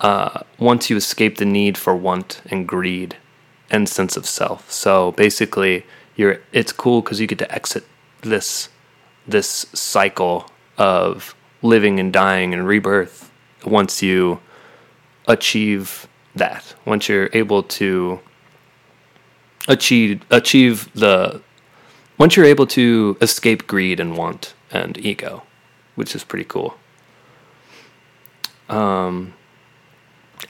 [0.00, 3.16] uh, once you escape the need for want and greed
[3.70, 4.70] and sense of self.
[4.70, 5.84] So basically,
[6.16, 7.84] you're it's cool because you get to exit
[8.22, 8.68] this
[9.26, 13.30] this cycle of living and dying and rebirth
[13.64, 14.40] once you
[15.28, 16.74] achieve that.
[16.84, 18.20] Once you're able to
[19.68, 21.40] achieve achieve the
[22.18, 25.42] once you're able to escape greed and want and ego,
[25.94, 26.76] which is pretty cool.
[28.68, 29.34] Um,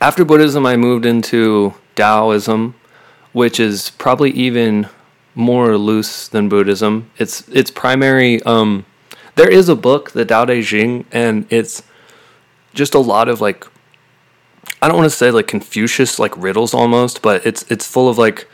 [0.01, 2.75] after Buddhism, I moved into Taoism,
[3.33, 4.89] which is probably even
[5.35, 7.11] more loose than Buddhism.
[7.19, 8.43] It's its primary.
[8.43, 8.85] Um,
[9.37, 11.83] there is a book, the Tao Te Ching, and it's
[12.75, 13.67] just a lot of like.
[14.83, 18.17] I don't want to say like Confucius like riddles almost, but it's it's full of
[18.19, 18.49] like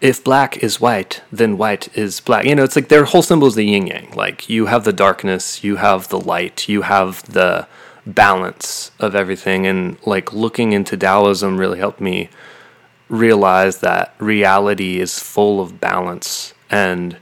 [0.00, 2.44] if black is white, then white is black.
[2.44, 4.10] You know, it's like their whole symbol is the yin yang.
[4.14, 7.66] Like you have the darkness, you have the light, you have the
[8.06, 9.66] balance of everything.
[9.66, 12.28] And like looking into Taoism really helped me
[13.08, 16.54] realize that reality is full of balance.
[16.70, 17.16] And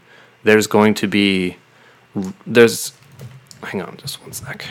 [0.44, 1.56] there's going to be
[2.46, 2.92] there's
[3.62, 4.64] hang on just one sec.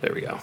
[0.00, 0.40] There we go.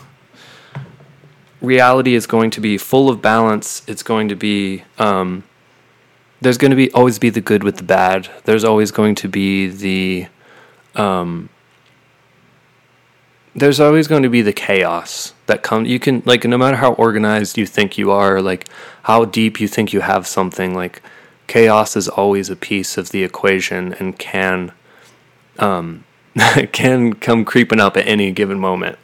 [1.61, 3.81] Reality is going to be full of balance.
[3.87, 5.43] It's going to be um,
[6.41, 8.29] there's going to be always be the good with the bad.
[8.45, 10.27] There's always going to be the
[10.95, 11.49] um,
[13.57, 16.93] there's always going to be the chaos that comes you can like no matter how
[16.93, 18.67] organized you think you are like
[19.03, 21.01] how deep you think you have something like
[21.47, 24.71] chaos is always a piece of the equation and can
[25.59, 26.03] um
[26.71, 28.97] can come creeping up at any given moment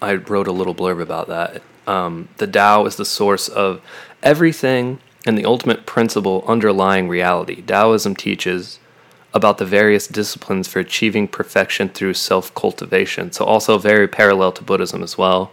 [0.00, 3.80] i wrote a little blurb about that um, the Tao is the source of
[4.22, 7.62] everything and the ultimate principle underlying reality.
[7.62, 8.78] Taoism teaches
[9.32, 14.64] about the various disciplines for achieving perfection through self cultivation, so also very parallel to
[14.64, 15.52] Buddhism as well.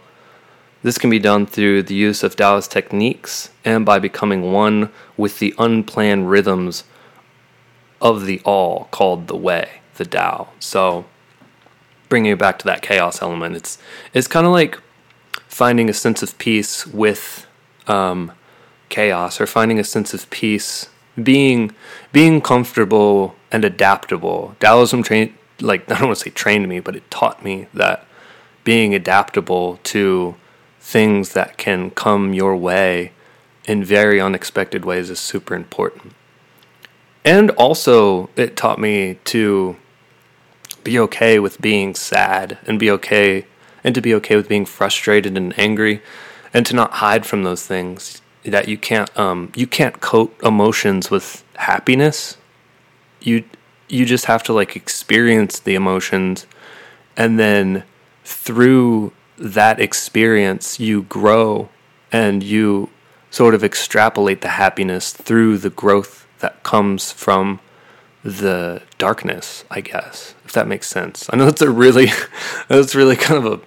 [0.82, 5.40] This can be done through the use of Taoist techniques and by becoming one with
[5.40, 6.84] the unplanned rhythms
[8.00, 10.48] of the all called the way, the Tao.
[10.60, 11.04] So,
[12.08, 13.78] bringing it back to that chaos element, it's
[14.14, 14.78] it's kind of like
[15.48, 17.46] finding a sense of peace with
[17.86, 18.32] um,
[18.88, 20.88] chaos, or finding a sense of peace
[21.20, 21.72] being
[22.12, 24.56] being comfortable and adaptable.
[24.60, 28.06] Taoism trained like I don't want to say trained me, but it taught me that
[28.64, 30.34] being adaptable to
[30.80, 33.12] things that can come your way
[33.64, 36.14] in very unexpected ways is super important.
[37.24, 39.76] And also it taught me to
[40.84, 43.46] be okay with being sad and be okay
[43.84, 46.02] and to be okay with being frustrated and angry
[46.54, 51.10] and to not hide from those things that you can't um you can't coat emotions
[51.10, 52.38] with happiness
[53.20, 53.44] you
[53.88, 56.46] you just have to like experience the emotions.
[57.16, 57.84] And then
[58.24, 61.68] through that experience you grow
[62.12, 62.90] and you
[63.30, 67.60] sort of extrapolate the happiness through the growth that comes from
[68.24, 71.28] the darkness i guess if that makes sense.
[71.30, 72.06] I know it's a really
[72.68, 73.60] that's really kind of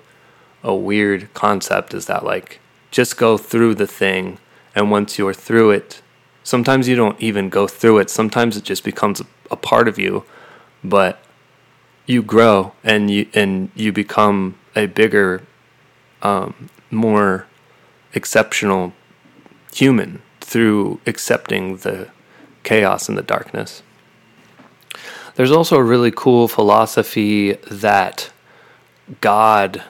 [0.63, 2.59] a, a weird concept is that like
[2.89, 4.39] just go through the thing
[4.73, 6.01] and once you're through it
[6.43, 8.09] sometimes you don't even go through it.
[8.09, 10.23] Sometimes it just becomes a, part of you
[10.83, 11.21] but
[12.05, 15.43] you grow and you and you become a bigger
[16.21, 17.45] um, more
[18.13, 18.93] exceptional
[19.73, 22.09] human through accepting the
[22.63, 23.83] chaos and the darkness.
[25.35, 28.31] There's also a really cool philosophy that
[29.19, 29.83] god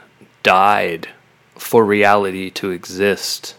[0.43, 1.07] died
[1.55, 3.55] for reality to exist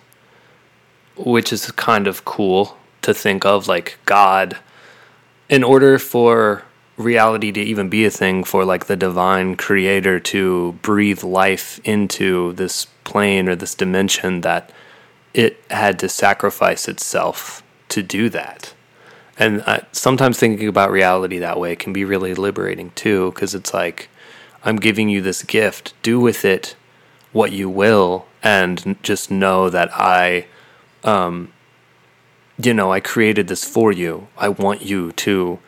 [1.17, 4.59] which is kind of cool to think of like God
[5.49, 6.65] in order for
[6.97, 12.53] reality to even be a thing for like the divine creator to breathe life into
[12.55, 14.71] this plane or this dimension that
[15.35, 18.75] it had to sacrifice itself to do that
[19.39, 23.73] and uh, sometimes thinking about reality that way can be really liberating too because it's
[23.73, 24.09] like
[24.65, 25.95] I'm giving you this gift.
[26.03, 26.77] Do with it
[27.33, 30.47] what you will, and just know that I,
[31.03, 31.53] um,
[32.65, 34.29] you know, I created this for you.
[34.37, 35.59] I want you to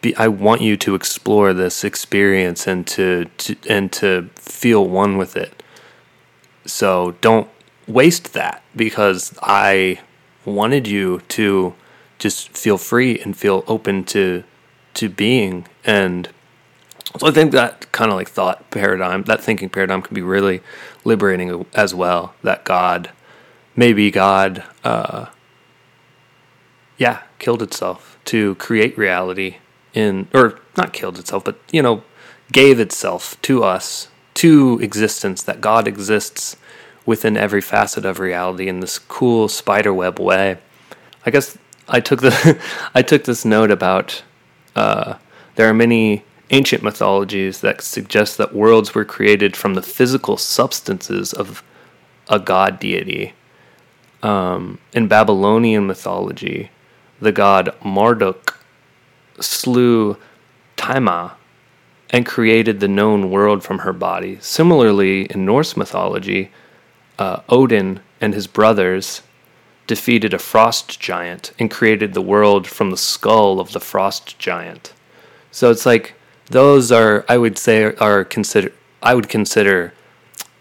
[0.00, 0.14] be.
[0.16, 5.36] I want you to explore this experience and to, to and to feel one with
[5.36, 5.62] it.
[6.66, 7.48] So don't
[7.86, 10.00] waste that because I
[10.44, 11.74] wanted you to
[12.18, 14.44] just feel free and feel open to
[14.94, 16.28] to being and
[17.18, 20.60] so I think that kind of like thought paradigm, that thinking paradigm can be really
[21.04, 22.34] liberating as well.
[22.42, 23.10] That God,
[23.74, 25.26] maybe God, uh,
[27.00, 29.56] yeah, killed itself to create reality
[29.94, 32.02] in, or not killed itself, but, you know,
[32.52, 36.58] gave itself to us, to existence, that God exists
[37.06, 40.58] within every facet of reality in this cool spiderweb way.
[41.24, 41.56] I guess
[41.88, 42.60] I took the,
[42.94, 44.22] I took this note about,
[44.76, 45.14] uh,
[45.54, 51.32] there are many ancient mythologies that suggest that worlds were created from the physical substances
[51.32, 51.62] of
[52.28, 53.32] a god deity.
[54.22, 56.70] Um, in Babylonian mythology,
[57.20, 58.58] the god Marduk
[59.40, 60.16] slew
[60.76, 61.36] Tiamat
[62.10, 64.38] and created the known world from her body.
[64.40, 66.50] Similarly, in Norse mythology,
[67.18, 69.22] uh, Odin and his brothers
[69.86, 74.92] defeated a frost giant and created the world from the skull of the frost giant.
[75.50, 76.14] So it's like
[76.46, 79.92] those are I would say are consider I would consider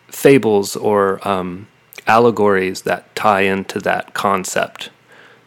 [0.07, 1.67] fables or um,
[2.07, 4.89] allegories that tie into that concept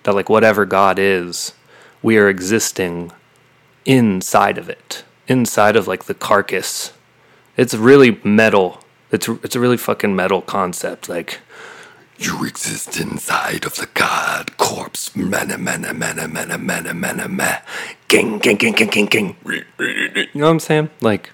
[0.04, 1.52] that like whatever God is,
[2.02, 3.12] we are existing
[3.84, 6.92] inside of it, inside of like the carcass.
[7.56, 8.82] It's really metal.
[9.10, 11.08] It's it's a really fucking metal concept.
[11.08, 11.40] Like
[12.18, 15.14] You exist inside of the god corpse.
[15.16, 17.62] Mana, mana, mana, mana, mana, mana, mana.
[18.08, 19.36] King king king ging, ging, ging.
[19.44, 19.64] You
[20.34, 20.90] know what I'm saying?
[21.00, 21.30] Like,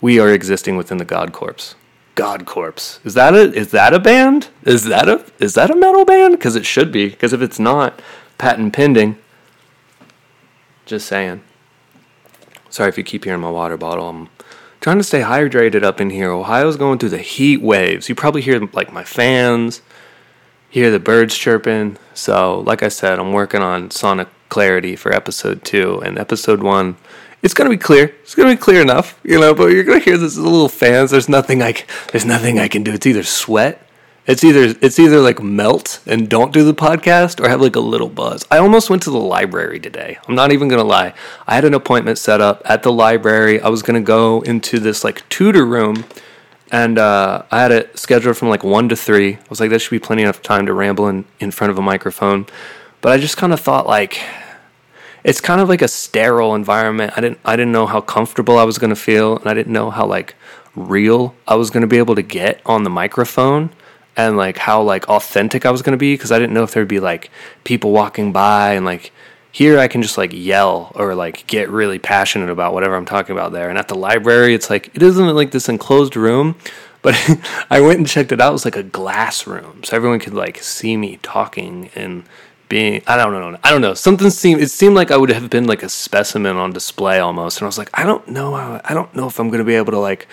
[0.00, 1.74] we are existing within the God Corpse.
[2.14, 3.00] God Corpse.
[3.04, 4.48] Is that a is that a band?
[4.64, 6.34] Is that a is that a metal band?
[6.34, 7.08] Because it should be.
[7.08, 8.00] Because if it's not,
[8.38, 9.16] patent pending.
[10.86, 11.42] Just saying.
[12.68, 14.08] Sorry if you keep hearing my water bottle.
[14.08, 14.28] I'm
[14.80, 16.30] trying to stay hydrated up in here.
[16.30, 18.08] Ohio's going through the heat waves.
[18.08, 19.82] You probably hear like my fans,
[20.68, 21.96] hear the birds chirping.
[22.14, 26.96] So, like I said, I'm working on sonic clarity for episode two and episode one.
[27.42, 28.14] It's gonna be clear.
[28.22, 29.54] It's gonna be clear enough, you know.
[29.54, 31.10] But you're gonna hear this little fans.
[31.10, 32.92] There's nothing c- There's nothing I can do.
[32.92, 33.86] It's either sweat.
[34.26, 37.80] It's either it's either like melt and don't do the podcast or have like a
[37.80, 38.44] little buzz.
[38.50, 40.18] I almost went to the library today.
[40.28, 41.14] I'm not even gonna lie.
[41.48, 43.60] I had an appointment set up at the library.
[43.60, 46.04] I was gonna go into this like tutor room
[46.70, 49.34] and uh, I had it scheduled from like one to three.
[49.34, 51.78] I was like, that should be plenty enough time to ramble in, in front of
[51.78, 52.46] a microphone.
[53.00, 54.20] But I just kind of thought like,
[55.24, 57.12] it's kind of like a sterile environment.
[57.16, 59.90] I didn't I didn't know how comfortable I was gonna feel, and I didn't know
[59.90, 60.34] how like
[60.74, 63.70] real I was gonna be able to get on the microphone,
[64.16, 66.88] and like how like authentic I was gonna be because I didn't know if there'd
[66.88, 67.30] be like
[67.64, 69.12] people walking by and like
[69.52, 73.32] here I can just like yell or like get really passionate about whatever I'm talking
[73.34, 73.68] about there.
[73.68, 76.56] And at the library, it's like it isn't like this enclosed room,
[77.02, 77.14] but
[77.70, 78.50] I went and checked it out.
[78.50, 82.24] It was like a glass room, so everyone could like see me talking and
[82.70, 83.02] being.
[83.06, 83.58] I don't know.
[83.62, 83.92] I don't know.
[83.92, 84.62] Something seemed.
[84.62, 87.58] It seemed like I would have been like a specimen on display almost.
[87.58, 88.54] And I was like, I don't know.
[88.54, 90.26] How, I don't know if I'm gonna be able to like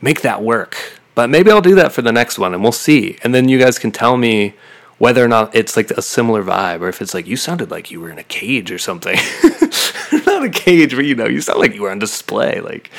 [0.00, 0.76] make that work.
[1.16, 3.18] But maybe I'll do that for the next one, and we'll see.
[3.24, 4.54] And then you guys can tell me
[4.98, 7.90] whether or not it's like a similar vibe, or if it's like you sounded like
[7.90, 9.16] you were in a cage or something.
[10.26, 12.60] not a cage, but you know, you sound like you were on display.
[12.60, 12.90] Like,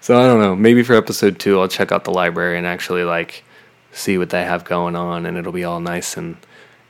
[0.00, 0.54] so I don't know.
[0.54, 3.42] Maybe for episode two, I'll check out the library and actually like
[3.92, 6.36] see what they have going on, and it'll be all nice and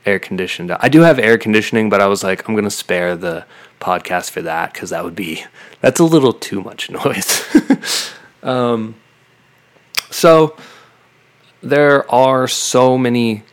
[0.09, 0.71] air conditioned.
[0.71, 3.45] I do have air conditioning, but I was like, I'm gonna spare the
[3.79, 5.45] podcast for that because that would be
[5.81, 8.11] that's a little too much noise.
[8.43, 8.95] um,
[10.09, 10.57] so
[11.61, 13.43] there are so many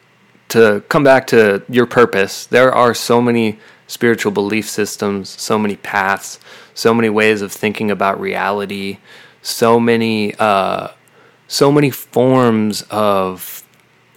[0.48, 2.46] to come back to your purpose.
[2.46, 6.38] There are so many spiritual belief systems, so many paths,
[6.74, 8.98] so many ways of thinking about reality,
[9.42, 10.88] so many uh,
[11.48, 13.62] so many forms of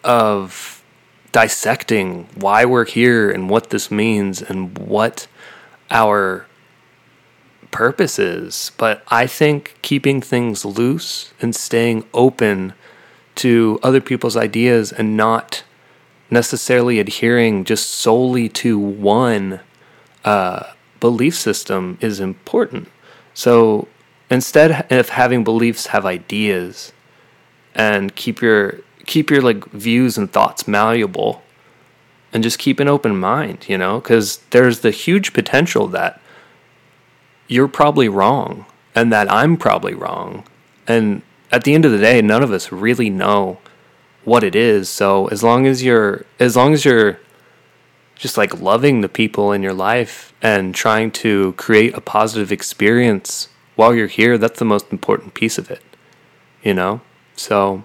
[0.03, 0.78] of
[1.31, 5.27] dissecting why we're here and what this means and what
[5.91, 6.45] our
[7.71, 8.71] purpose is.
[8.77, 12.73] But I think keeping things loose and staying open
[13.35, 15.63] to other people's ideas and not
[16.29, 19.59] necessarily adhering just solely to one
[20.23, 22.89] uh, belief system is important.
[23.33, 23.87] So
[24.29, 26.91] instead of having beliefs, have ideas,
[27.73, 31.41] and keep your keep your like views and thoughts malleable,
[32.31, 33.67] and just keep an open mind.
[33.67, 36.21] You know, because there's the huge potential that
[37.49, 40.43] you're probably wrong and that I'm probably wrong
[40.89, 43.59] And at the end of the day, none of us really know
[44.23, 44.89] what it is.
[44.89, 47.19] So as long as you're as long as you're
[48.15, 53.47] just like loving the people in your life and trying to create a positive experience
[53.75, 55.83] while you're here, that's the most important piece of it.
[56.61, 57.01] You know?
[57.35, 57.83] So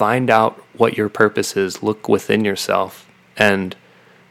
[0.00, 3.76] find out what your purpose is, look within yourself and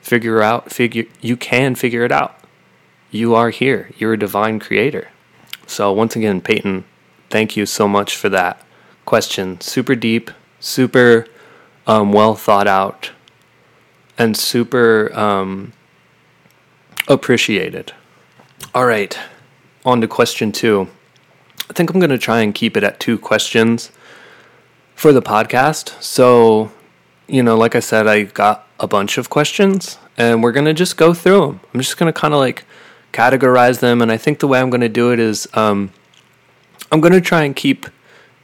[0.02, 2.40] figure out figure you can figure it out.
[3.12, 3.92] You are here.
[3.96, 5.10] You're a divine creator.
[5.68, 6.86] So once again, Peyton,
[7.30, 8.66] thank you so much for that
[9.06, 9.62] question.
[9.62, 11.28] Super deep, super
[11.86, 13.12] um, well thought out,
[14.18, 15.74] and super um,
[17.08, 17.94] appreciated.
[18.74, 19.16] All right,
[19.86, 20.88] on to question two.
[21.70, 23.92] I think I'm going to try and keep it at two questions
[25.00, 25.94] for the podcast.
[26.04, 26.74] So,
[27.26, 30.74] you know, like I said, I got a bunch of questions and we're going to
[30.74, 31.62] just go through them.
[31.74, 32.66] I'm just going to kind of like
[33.14, 34.02] categorize them.
[34.02, 35.94] And I think the way I'm going to do it is um,
[36.92, 37.86] I'm going to try and keep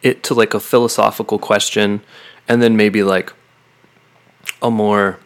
[0.02, 2.00] it to like a philosophical question
[2.48, 3.34] and then maybe like
[4.62, 5.20] a more.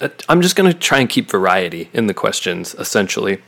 [0.00, 3.42] uh, I'm just going to try and keep variety in the questions, essentially.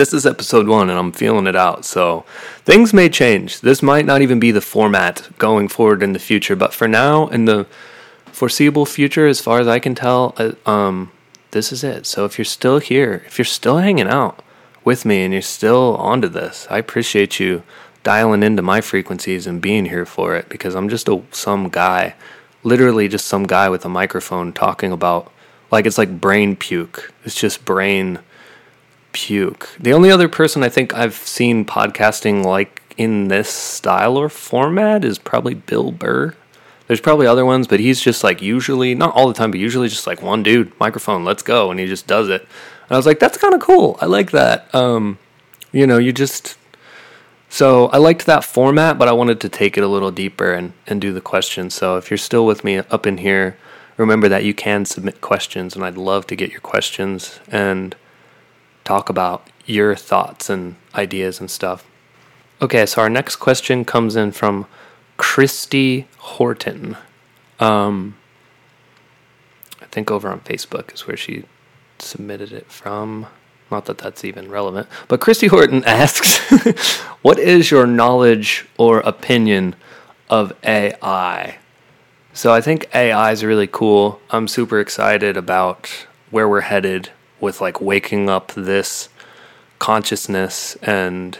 [0.00, 1.84] This is episode one, and I'm feeling it out.
[1.84, 2.24] So
[2.64, 3.60] things may change.
[3.60, 7.26] This might not even be the format going forward in the future, but for now,
[7.26, 7.66] in the
[8.32, 11.12] foreseeable future, as far as I can tell, uh, um,
[11.50, 12.06] this is it.
[12.06, 14.42] So if you're still here, if you're still hanging out
[14.84, 17.62] with me and you're still onto this, I appreciate you
[18.02, 22.14] dialing into my frequencies and being here for it because I'm just a some guy,
[22.62, 25.30] literally just some guy with a microphone talking about
[25.70, 27.12] like it's like brain puke.
[27.22, 28.20] It's just brain
[29.12, 29.68] puke.
[29.78, 35.04] The only other person I think I've seen podcasting like in this style or format
[35.04, 36.34] is probably Bill Burr.
[36.86, 39.88] There's probably other ones, but he's just like usually, not all the time, but usually
[39.88, 42.42] just like one dude, microphone, let's go, and he just does it.
[42.42, 43.96] And I was like, that's kind of cool.
[44.00, 44.74] I like that.
[44.74, 45.18] Um,
[45.72, 46.56] you know, you just
[47.52, 50.72] so I liked that format, but I wanted to take it a little deeper and,
[50.86, 51.74] and do the questions.
[51.74, 53.56] So if you're still with me up in here,
[53.96, 57.96] remember that you can submit questions, and I'd love to get your questions and
[58.90, 61.88] talk about your thoughts and ideas and stuff.
[62.60, 64.66] Okay, so our next question comes in from
[65.16, 66.96] Christy Horton.
[67.60, 68.16] Um,
[69.80, 71.44] I think over on Facebook is where she
[72.00, 73.28] submitted it from.
[73.70, 74.88] Not that that's even relevant.
[75.06, 76.38] But Christy Horton asks,
[77.22, 79.76] What is your knowledge or opinion
[80.28, 81.58] of AI?
[82.32, 84.20] So I think AI is really cool.
[84.30, 85.88] I'm super excited about
[86.30, 87.10] where we're headed
[87.40, 89.08] with like waking up this
[89.78, 91.38] consciousness and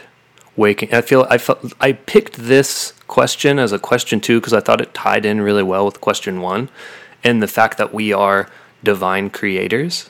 [0.55, 0.93] waking.
[0.93, 4.81] I feel I felt I picked this question as a question two because I thought
[4.81, 6.69] it tied in really well with question one,
[7.23, 8.49] and the fact that we are
[8.83, 10.09] divine creators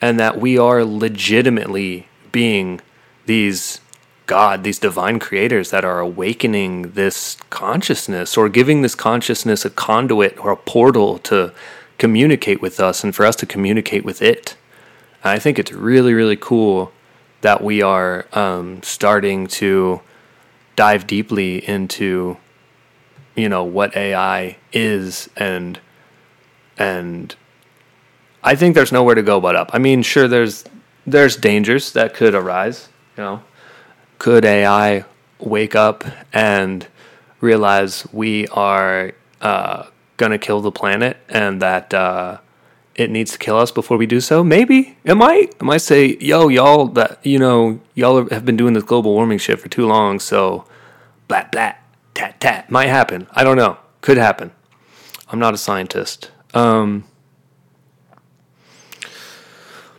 [0.00, 2.80] and that we are legitimately being
[3.26, 3.80] these
[4.26, 10.38] God, these divine creators that are awakening this consciousness or giving this consciousness a conduit
[10.38, 11.52] or a portal to
[11.98, 14.56] communicate with us and for us to communicate with it.
[15.22, 16.92] I think it's really, really cool
[17.42, 20.00] that we are um, starting to
[20.76, 22.36] dive deeply into,
[23.34, 25.78] you know, what AI is and
[26.78, 27.34] and
[28.42, 29.70] I think there's nowhere to go but up.
[29.74, 30.64] I mean, sure, there's
[31.06, 32.88] there's dangers that could arise.
[33.16, 33.42] You know,
[34.18, 35.04] could AI
[35.38, 36.86] wake up and
[37.40, 42.38] realize we are uh, gonna kill the planet and that uh,
[42.94, 44.42] it needs to kill us before we do so?
[44.44, 45.50] Maybe it might.
[45.50, 49.38] It might say, "Yo, y'all, that you know, y'all have been doing this global warming
[49.38, 50.64] shit for too long, so
[51.28, 51.82] blat blat
[52.14, 53.26] tat tat might happen.
[53.32, 53.78] I don't know.
[54.00, 54.50] Could happen.
[55.28, 57.04] I'm not a scientist." Um,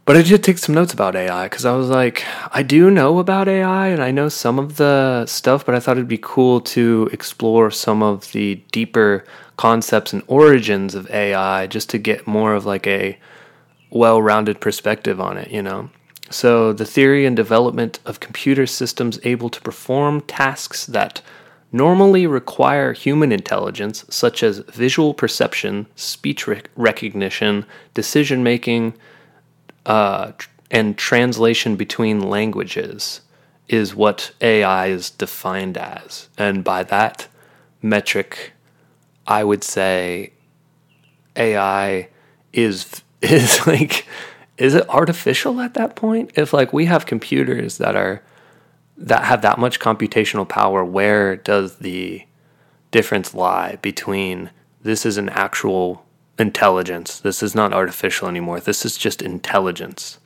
[0.04, 3.20] but I did take some notes about AI because I was like, I do know
[3.20, 6.60] about AI and I know some of the stuff, but I thought it'd be cool
[6.62, 9.24] to explore some of the deeper
[9.62, 13.16] concepts and origins of AI just to get more of like a
[13.92, 15.92] well rounded perspective on it, you know?
[16.32, 21.22] So, the theory and development of computer systems able to perform tasks that
[21.72, 28.96] normally require human intelligence, such as visual perception, speech rec- recognition, decision making,
[29.86, 30.32] uh,
[30.72, 33.22] and translation between languages
[33.68, 36.30] is what AI is defined as.
[36.36, 37.28] And by that
[37.84, 38.54] metric,
[39.28, 40.34] I would say
[41.36, 42.10] AI
[42.54, 44.06] is is like
[44.58, 46.32] is it artificial at that point?
[46.36, 48.22] If like we have computers that are
[48.98, 52.26] that have that much computational power, where does the
[52.92, 54.52] difference lie between
[54.82, 56.06] this is an actual
[56.38, 57.20] intelligence.
[57.20, 58.60] This is not artificial anymore.
[58.60, 60.20] This is just intelligence.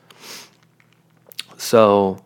[1.58, 2.24] So,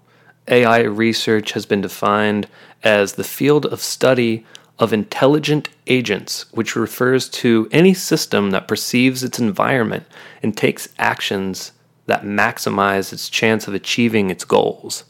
[0.48, 2.48] AI research has been defined
[2.84, 4.46] as the field of study
[4.80, 10.06] of intelligent agents, which refers to any system that perceives its environment
[10.42, 11.74] and takes actions
[12.06, 15.04] that maximize its chance of achieving its goals.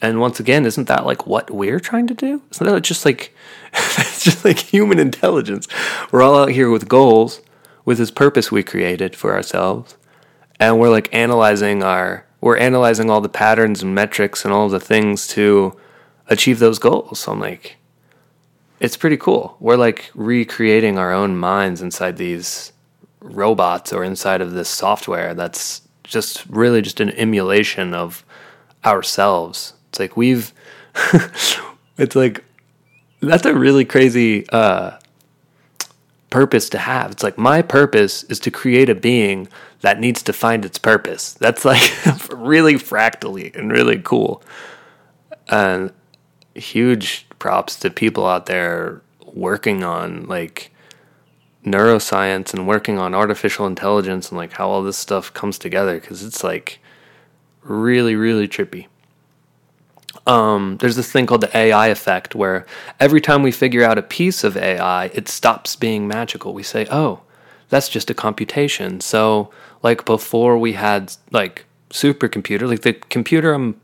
[0.00, 2.42] And once again, isn't that like what we're trying to do?
[2.50, 3.34] Isn't that just like
[3.72, 5.66] it's just like human intelligence?
[6.12, 7.40] We're all out here with goals,
[7.84, 9.96] with this purpose we created for ourselves,
[10.60, 14.78] and we're like analyzing our we're analyzing all the patterns and metrics and all the
[14.78, 15.76] things to
[16.28, 17.20] achieve those goals.
[17.20, 17.76] So I'm like,
[18.80, 19.56] it's pretty cool.
[19.60, 22.72] We're like recreating our own minds inside these
[23.20, 28.24] robots or inside of this software that's just really just an emulation of
[28.84, 29.74] ourselves.
[29.90, 30.52] It's like we've
[31.98, 32.44] it's like
[33.20, 34.98] that's a really crazy uh
[36.30, 37.10] purpose to have.
[37.10, 39.48] It's like my purpose is to create a being
[39.80, 41.34] that needs to find its purpose.
[41.34, 41.90] That's like
[42.30, 44.42] really fractally and really cool.
[45.48, 45.92] And
[46.58, 50.72] huge props to people out there working on like
[51.64, 56.24] neuroscience and working on artificial intelligence and like how all this stuff comes together because
[56.24, 56.78] it's like
[57.62, 58.86] really really trippy
[60.26, 62.66] um, there's this thing called the AI effect where
[63.00, 66.52] every time we figure out a piece of AI, it stops being magical.
[66.52, 67.22] We say, oh,
[67.70, 69.00] that's just a computation.
[69.00, 69.50] So,
[69.82, 73.80] like before we had like supercomputer, like the computer I'm,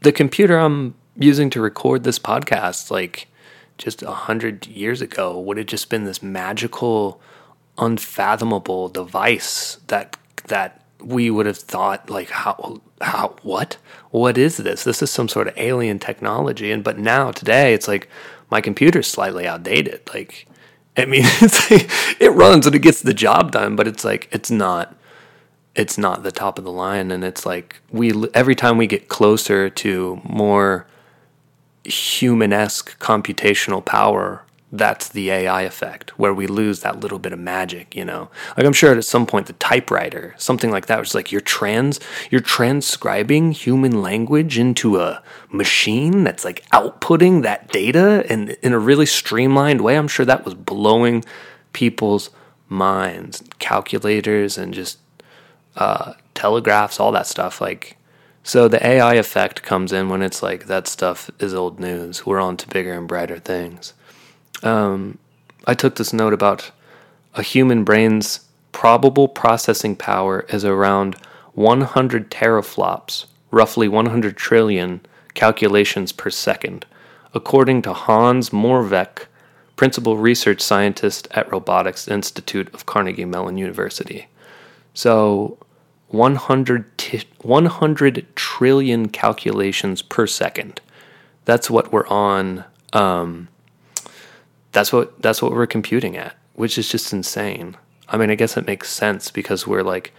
[0.00, 3.28] the computer I'm using to record this podcast, like
[3.76, 7.20] just a hundred years ago, would have just been this magical,
[7.76, 10.16] unfathomable device that
[10.46, 13.76] that we would have thought like how how what?
[14.10, 14.84] What is this?
[14.84, 16.70] This is some sort of alien technology.
[16.72, 18.08] And but now today it's like
[18.50, 20.00] my computer's slightly outdated.
[20.12, 20.46] Like
[20.96, 21.88] i mean it's like,
[22.20, 24.96] it runs and it gets the job done but it's like it's not
[25.78, 27.10] it's not the top of the line.
[27.12, 30.86] And it's like we every time we get closer to more
[31.88, 37.96] human-esque computational power that's the AI effect where we lose that little bit of magic,
[37.96, 38.28] you know.
[38.56, 42.00] Like I'm sure at some point the typewriter, something like that, was like you're trans
[42.30, 48.78] you're transcribing human language into a machine that's like outputting that data and in a
[48.78, 49.96] really streamlined way.
[49.96, 51.24] I'm sure that was blowing
[51.72, 52.30] people's
[52.68, 54.98] minds, calculators and just
[55.76, 57.60] uh, telegraphs, all that stuff.
[57.62, 57.96] Like
[58.48, 62.24] so the AI effect comes in when it's like that stuff is old news.
[62.26, 63.92] We're on to bigger and brighter things
[64.62, 65.18] um,
[65.66, 66.70] I took this note about
[67.34, 68.40] a human brain's
[68.72, 71.14] probable processing power is around
[71.54, 75.00] 100 teraflops, roughly 100 trillion
[75.34, 76.86] calculations per second,
[77.34, 79.26] according to Hans Moravec,
[79.76, 84.28] principal research scientist at Robotics Institute of Carnegie Mellon University.
[84.94, 85.58] So,
[86.08, 90.80] 100, t- 100 trillion calculations per second.
[91.44, 92.64] That's what we're on.
[92.92, 93.48] Um,
[94.72, 97.76] that's what that's what we're computing at, which is just insane.
[98.08, 100.12] I mean, I guess it makes sense because we're like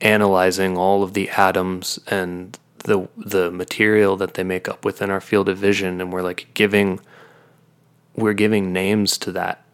[0.00, 5.20] analyzing all of the atoms and the the material that they make up within our
[5.20, 7.00] field of vision and we're like giving
[8.14, 9.64] we're giving names to that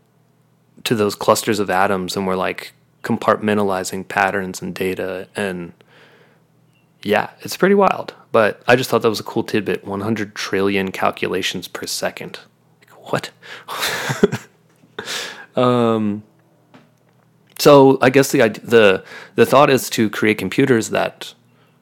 [0.84, 2.72] to those clusters of atoms and we're like
[3.03, 5.72] compartmentalizing patterns and data and
[7.03, 8.14] yeah, it's pretty wild.
[8.30, 12.38] But I just thought that was a cool tidbit 100 trillion calculations per second
[13.11, 13.30] what?
[15.57, 16.22] um,
[17.59, 21.34] so I guess the the the thought is to create computers that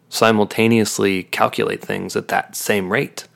[0.08, 3.28] simultaneously calculate things at that same rate.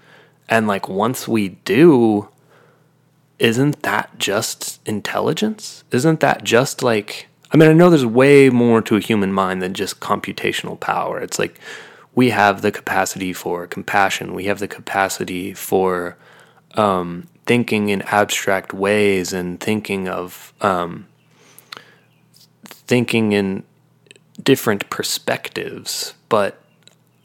[0.48, 2.28] And like once we do,
[3.38, 5.84] isn't that just intelligence?
[5.90, 9.60] Isn't that just like I mean, I know there's way more to a human mind
[9.60, 11.20] than just computational power.
[11.20, 11.60] It's like
[12.14, 14.34] we have the capacity for compassion.
[14.34, 16.16] We have the capacity for
[16.74, 21.06] um, thinking in abstract ways and thinking of um,
[22.64, 23.64] thinking in
[24.42, 26.58] different perspectives, but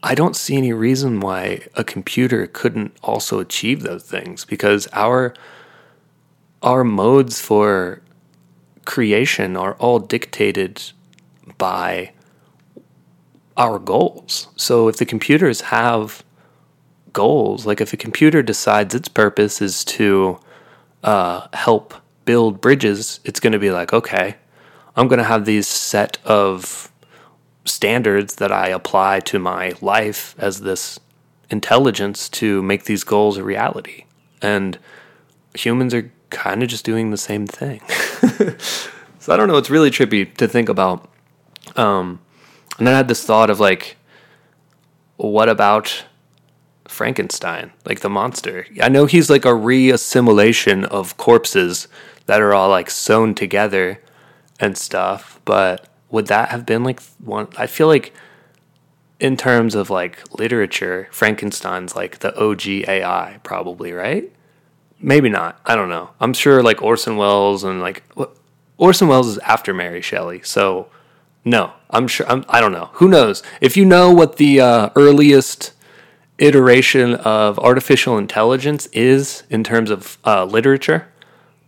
[0.02, 5.34] I don't see any reason why a computer couldn't also achieve those things because our
[6.62, 8.02] our modes for
[8.88, 10.82] creation are all dictated
[11.56, 12.10] by
[13.56, 14.48] our goals.
[14.56, 16.24] So if the computers have
[17.12, 17.66] goals.
[17.66, 20.38] Like if a computer decides its purpose is to
[21.02, 24.36] uh, help build bridges, it's going to be like, okay,
[24.96, 26.92] I'm going to have these set of
[27.64, 30.98] standards that I apply to my life as this
[31.50, 34.04] intelligence to make these goals a reality.
[34.40, 34.78] And
[35.54, 37.80] humans are kind of just doing the same thing.
[39.18, 41.08] so I don't know, it's really trippy to think about.
[41.76, 42.20] Um,
[42.78, 43.96] and then I had this thought of like,
[45.16, 46.04] what about
[46.86, 48.66] Frankenstein, like the monster.
[48.82, 51.86] I know he's like a reassimilation of corpses
[52.26, 54.00] that are all like sewn together
[54.58, 57.48] and stuff, but would that have been like one?
[57.56, 58.12] I feel like
[59.20, 64.32] in terms of like literature, Frankenstein's like the OG AI, probably, right?
[65.00, 65.60] Maybe not.
[65.64, 66.10] I don't know.
[66.20, 68.02] I'm sure like Orson Welles and like
[68.76, 70.88] Orson Welles is after Mary Shelley, so
[71.44, 72.28] no, I'm sure.
[72.28, 72.90] I'm, I don't know.
[72.94, 73.42] Who knows?
[73.60, 75.72] If you know what the uh, earliest
[76.38, 81.08] iteration of artificial intelligence is in terms of uh, literature,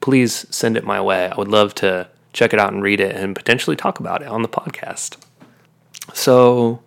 [0.00, 1.28] please send it my way.
[1.28, 4.28] I would love to check it out and read it and potentially talk about it
[4.28, 5.16] on the podcast.
[6.14, 6.82] So,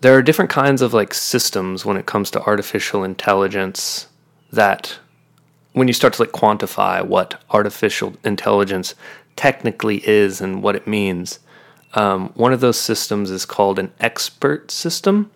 [0.00, 4.06] there are different kinds of like systems when it comes to artificial intelligence
[4.52, 4.98] that
[5.72, 8.94] when you start to like quantify what artificial intelligence
[9.36, 11.38] technically is and what it means
[11.94, 15.30] um, one of those systems is called an expert system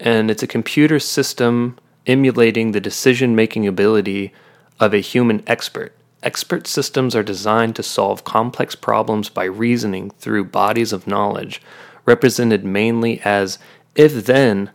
[0.00, 4.32] and it's a computer system emulating the decision making ability
[4.80, 10.44] of a human expert expert systems are designed to solve complex problems by reasoning through
[10.44, 11.62] bodies of knowledge
[12.04, 13.58] represented mainly as
[13.94, 14.70] if then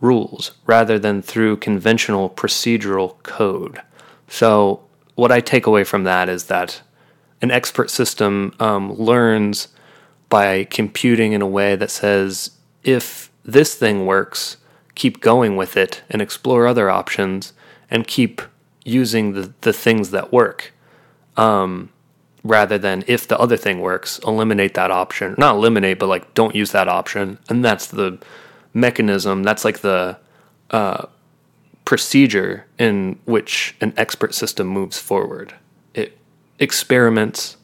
[0.00, 3.80] rules rather than through conventional procedural code.
[4.28, 4.82] So,
[5.14, 6.82] what I take away from that is that
[7.40, 9.68] an expert system um, learns
[10.28, 12.50] by computing in a way that says,
[12.82, 14.56] if this thing works,
[14.94, 17.52] keep going with it and explore other options
[17.90, 18.42] and keep
[18.84, 20.72] using the, the things that work.
[21.36, 21.90] Um,
[22.42, 25.34] rather than if the other thing works, eliminate that option.
[25.36, 27.38] Not eliminate, but like don't use that option.
[27.48, 28.18] And that's the
[28.72, 29.42] mechanism.
[29.42, 30.18] That's like the
[30.70, 31.06] uh,
[31.86, 35.54] procedure in which an expert system moves forward.
[35.94, 36.18] It
[36.58, 37.56] experiments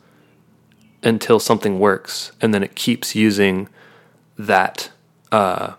[1.02, 3.68] until something works, and then it keeps using
[4.38, 4.90] that.
[5.30, 5.74] Uh,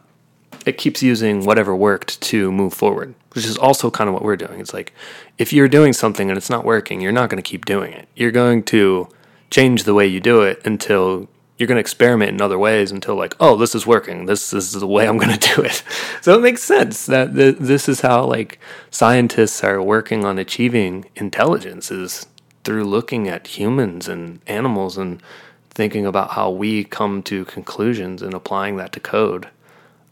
[0.66, 4.38] it keeps using whatever worked to move forward, which is also kind of what we're
[4.38, 4.60] doing.
[4.60, 4.94] It's like
[5.38, 8.08] if you're doing something and it's not working, you're not going to keep doing it.
[8.16, 9.08] You're going to
[9.50, 13.16] change the way you do it until you're going to experiment in other ways until
[13.16, 14.26] like, oh, this is working.
[14.26, 15.84] This is the way I'm going to do it.
[16.22, 21.06] So it makes sense that th- this is how like scientists are working on achieving
[21.16, 22.26] intelligence is
[22.64, 25.22] through looking at humans and animals and
[25.70, 29.50] thinking about how we come to conclusions and applying that to code.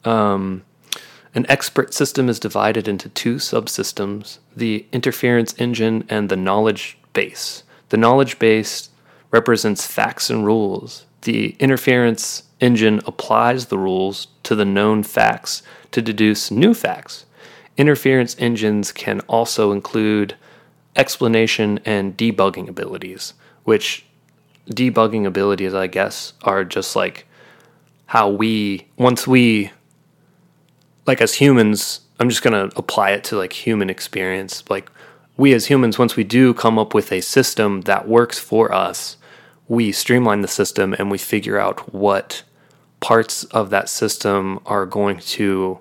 [0.04, 0.64] Um,
[1.34, 7.64] an expert system is divided into two subsystems the interference engine and the knowledge base.
[7.90, 8.90] The knowledge base
[9.32, 11.06] represents facts and rules.
[11.22, 15.62] The interference engine applies the rules to the known facts
[15.92, 17.26] to deduce new facts.
[17.78, 20.36] Interference engines can also include
[20.96, 24.06] explanation and debugging abilities, which
[24.70, 27.26] debugging abilities, I guess, are just like
[28.08, 29.72] how we, once we
[31.06, 34.64] like as humans, I'm just going to apply it to like human experience.
[34.70, 34.92] Like
[35.38, 39.18] we as humans, once we do come up with a system that works for us,
[39.68, 42.44] we streamline the system and we figure out what
[43.00, 45.80] parts of that system are going to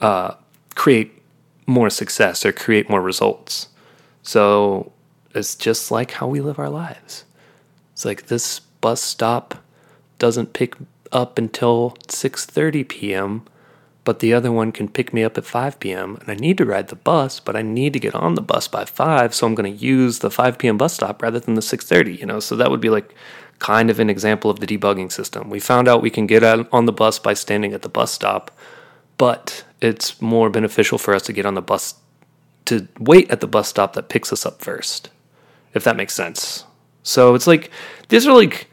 [0.00, 0.34] uh,
[0.74, 1.22] create
[1.66, 3.68] more success or create more results.
[4.22, 4.92] So
[5.34, 7.24] it's just like how we live our lives.
[7.92, 9.62] It's like this bus stop
[10.18, 10.74] doesn't pick
[11.12, 13.42] up until 6:30 p.m
[14.04, 16.16] but the other one can pick me up at 5 p.m.
[16.20, 18.66] and I need to ride the bus, but I need to get on the bus
[18.66, 20.78] by 5, so I'm going to use the 5 p.m.
[20.78, 22.40] bus stop rather than the 6:30, you know.
[22.40, 23.14] So that would be like
[23.58, 25.50] kind of an example of the debugging system.
[25.50, 28.50] We found out we can get on the bus by standing at the bus stop,
[29.18, 31.94] but it's more beneficial for us to get on the bus
[32.64, 35.10] to wait at the bus stop that picks us up first.
[35.74, 36.64] If that makes sense.
[37.02, 37.70] So it's like
[38.08, 38.68] these are like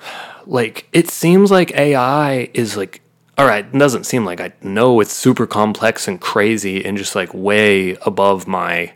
[0.46, 3.01] like it seems like AI is like
[3.42, 7.16] all right, it doesn't seem like I know it's super complex and crazy and just
[7.16, 8.92] like way above my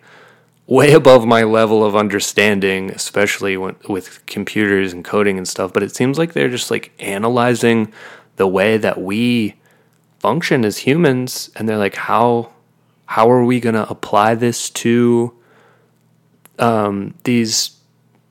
[0.68, 5.72] way above my level of understanding, especially when, with computers and coding and stuff.
[5.72, 7.92] But it seems like they're just like analyzing
[8.36, 9.57] the way that we
[10.20, 12.53] function as humans, and they're like, how
[13.07, 15.34] how are we gonna apply this to
[16.61, 17.80] um, these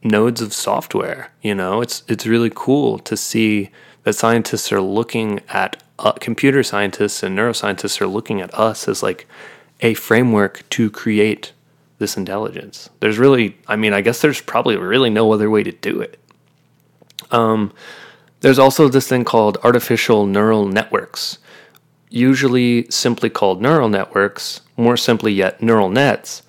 [0.01, 1.33] nodes of software?
[1.41, 3.69] You know, it's it's really cool to see
[4.03, 9.01] that scientists are looking at uh, computer scientists and neuroscientists are looking at us as
[9.01, 9.27] like
[9.81, 11.51] a framework to create
[11.97, 12.89] this intelligence.
[12.99, 16.19] There's really, I mean, I guess there's probably really no other way to do it.
[17.31, 17.73] Um,
[18.41, 21.39] there's also this thing called artificial neural networks,
[22.09, 26.41] usually simply called neural networks, more simply yet, neural nets.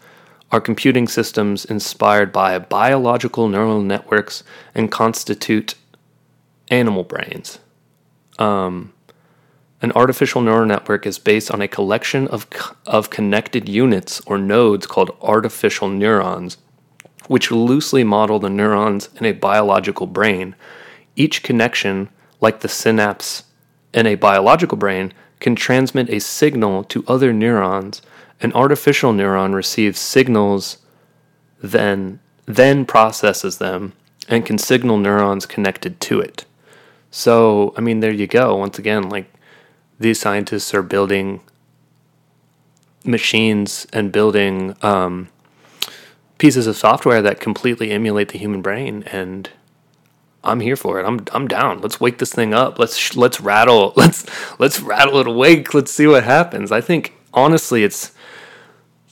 [0.52, 4.44] Are computing systems inspired by biological neural networks
[4.76, 5.74] and constitute
[6.68, 7.58] animal brains.
[8.38, 8.92] Um,
[9.82, 12.46] An artificial neural network is based on a collection of,
[12.86, 16.56] of connected units or nodes called artificial neurons,
[17.28, 20.54] which loosely model the neurons in a biological brain.
[21.14, 22.08] Each connection,
[22.40, 23.44] like the synapse
[23.92, 28.00] in a biological brain, can transmit a signal to other neurons.
[28.40, 30.78] An artificial neuron receives signals,
[31.62, 33.92] then then processes them,
[34.28, 36.44] and can signal neurons connected to it.
[37.10, 38.54] So, I mean, there you go.
[38.54, 39.26] Once again, like
[39.98, 41.40] these scientists are building
[43.04, 45.28] machines and building um,
[46.38, 49.50] pieces of software that completely emulate the human brain, and
[50.44, 51.04] I'm here for it.
[51.04, 51.80] I'm I'm down.
[51.80, 52.78] Let's wake this thing up.
[52.78, 53.92] Let's let's rattle.
[53.96, 54.26] Let's
[54.58, 55.74] let's rattle it awake.
[55.74, 56.70] Let's see what happens.
[56.70, 58.12] I think honestly, it's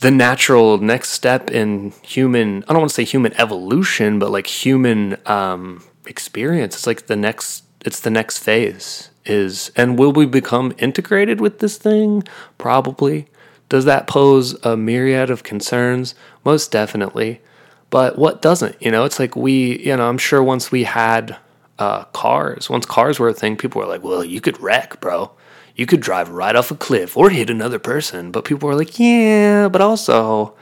[0.00, 2.62] the natural next step in human.
[2.64, 6.76] I don't want to say human evolution, but like human um, experience.
[6.76, 7.64] It's like the next.
[7.84, 9.10] It's the next phase.
[9.26, 12.24] Is and will we become integrated with this thing?
[12.58, 13.26] Probably.
[13.68, 16.14] Does that pose a myriad of concerns?
[16.44, 17.40] Most definitely.
[17.90, 18.80] But what doesn't?
[18.82, 21.36] You know, it's like we, you know, I'm sure once we had
[21.78, 25.30] uh, cars, once cars were a thing, people were like, well, you could wreck, bro.
[25.76, 28.30] You could drive right off a cliff or hit another person.
[28.30, 30.54] But people were like, yeah, but also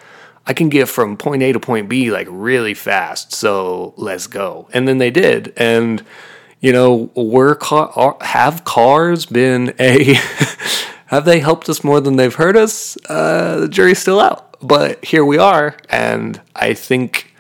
[0.47, 3.33] I can get from point A to point B like really fast.
[3.33, 4.69] So let's go.
[4.73, 5.53] And then they did.
[5.57, 6.05] And,
[6.63, 10.15] you know, were car- have cars been a,
[11.07, 12.97] have they helped us more than they've hurt us?
[13.11, 17.35] Uh, the jury's still out but here we are, and I think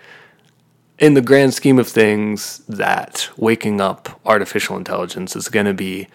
[0.98, 6.08] in the grand scheme of things that waking up artificial intelligence is going to be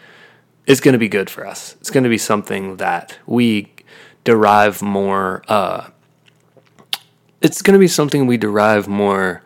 [0.65, 1.77] is going to be good for us.
[1.79, 3.71] It's going to be something that we
[4.25, 5.89] derive more uh,
[7.41, 9.41] it's going to be something we derive more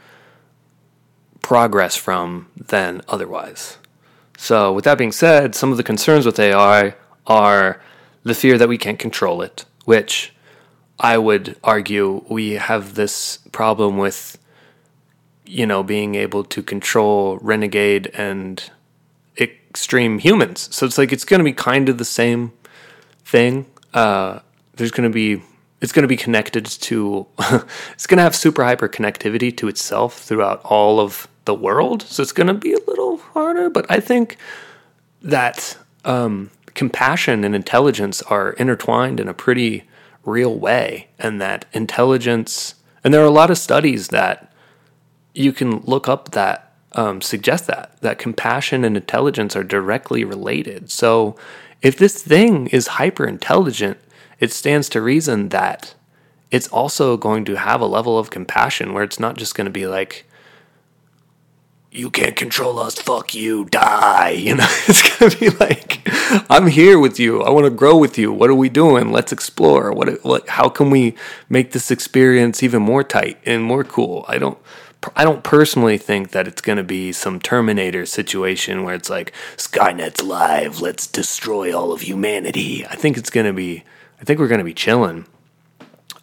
[1.41, 3.77] progress from than otherwise.
[4.37, 6.95] So, with that being said, some of the concerns with AI
[7.27, 7.81] are
[8.23, 10.33] the fear that we can't control it, which
[10.99, 14.37] I would argue we have this problem with,
[15.45, 18.63] you know, being able to control renegade and
[19.71, 20.69] extreme humans.
[20.75, 22.51] So it's like it's going to be kind of the same
[23.23, 23.65] thing.
[23.93, 24.39] Uh,
[24.75, 25.41] there's going to be
[25.81, 27.25] it's going to be connected to
[27.93, 32.03] it's going to have super hyper connectivity to itself throughout all of the world.
[32.03, 34.37] So it's going to be a little harder, but I think
[35.21, 39.83] that um, compassion and intelligence are intertwined in a pretty
[40.23, 44.53] real way, and that intelligence, and there are a lot of studies that
[45.33, 50.91] you can look up that um, suggest that that compassion and intelligence are directly related.
[50.91, 51.35] So,
[51.81, 53.97] if this thing is hyper intelligent,
[54.39, 55.95] it stands to reason that
[56.51, 59.71] it's also going to have a level of compassion where it's not just going to
[59.71, 60.25] be like,
[61.91, 64.29] you can't control us, fuck you, die.
[64.41, 66.01] You know, it's gonna be like,
[66.49, 67.43] I'm here with you.
[67.43, 68.31] I want to grow with you.
[68.31, 69.11] What are we doing?
[69.11, 69.91] Let's explore.
[69.91, 71.15] What, what, how can we
[71.49, 74.25] make this experience even more tight and more cool?
[74.27, 74.57] I don't,
[75.15, 80.23] I don't personally think that it's gonna be some Terminator situation where it's like Skynet's
[80.23, 80.81] live.
[80.81, 82.85] Let's destroy all of humanity.
[82.85, 83.83] I think it's gonna be,
[84.19, 85.25] I think we're gonna be chilling.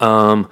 [0.00, 0.48] Um,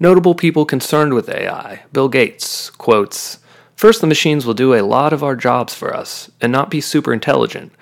[0.00, 1.84] notable people concerned with AI.
[1.92, 3.38] Bill Gates quotes.
[3.76, 6.80] First, the machines will do a lot of our jobs for us and not be
[6.80, 7.72] super intelligent.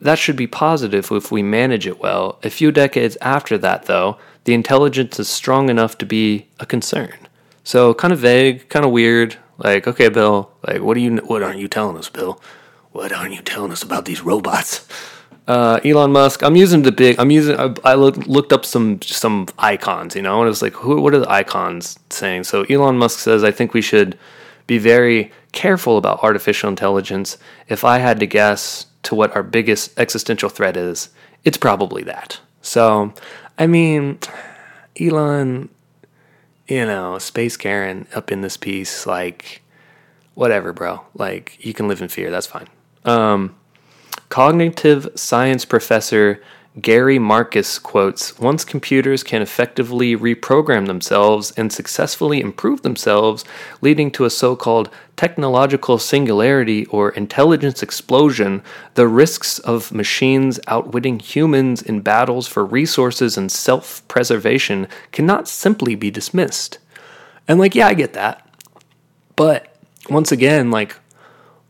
[0.00, 2.38] That should be positive if we manage it well.
[2.42, 7.14] A few decades after that, though, the intelligence is strong enough to be a concern.
[7.64, 9.36] So, kind of vague, kind of weird.
[9.58, 11.16] Like, okay, Bill, like, what are you?
[11.16, 12.40] What aren't you telling us, Bill?
[12.92, 14.86] What aren't you telling us about these robots?
[15.48, 16.42] Uh, Elon Musk.
[16.42, 17.18] I'm using the big.
[17.18, 17.58] I'm using.
[17.58, 21.00] I, I look, looked up some some icons, you know, and it was like, who?
[21.00, 22.44] What are the icons saying?
[22.44, 24.18] So Elon Musk says, I think we should
[24.68, 27.38] be very careful about artificial intelligence.
[27.66, 31.08] If I had to guess to what our biggest existential threat is,
[31.42, 32.38] it's probably that.
[32.62, 33.12] So,
[33.58, 34.18] I mean,
[35.00, 35.70] Elon,
[36.68, 39.62] you know, Space Karen up in this piece, like,
[40.34, 41.00] whatever, bro.
[41.14, 42.30] Like, you can live in fear.
[42.30, 42.68] That's fine.
[43.04, 43.56] Um,
[44.28, 46.42] cognitive science professor
[46.80, 53.44] Gary Marcus quotes Once computers can effectively reprogram themselves and successfully improve themselves,
[53.80, 58.62] leading to a so called technological singularity or intelligence explosion,
[58.94, 65.94] the risks of machines outwitting humans in battles for resources and self preservation cannot simply
[65.94, 66.78] be dismissed.
[67.48, 68.46] And, like, yeah, I get that.
[69.36, 69.74] But
[70.10, 70.96] once again, like,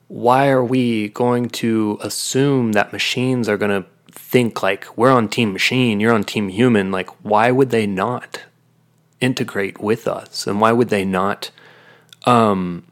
[0.09, 3.89] why are we going to assume that machines are going to
[4.19, 8.43] think like we're on team machine, you're on team human, like why would they not
[9.21, 10.47] integrate with us?
[10.47, 11.51] And why would they not
[12.27, 12.85] um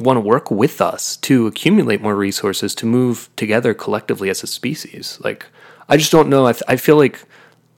[0.00, 4.46] want to work with us to accumulate more resources to move together collectively as a
[4.46, 5.18] species.
[5.22, 5.46] Like,
[5.88, 6.46] I just don't know.
[6.46, 7.24] I, th- I feel like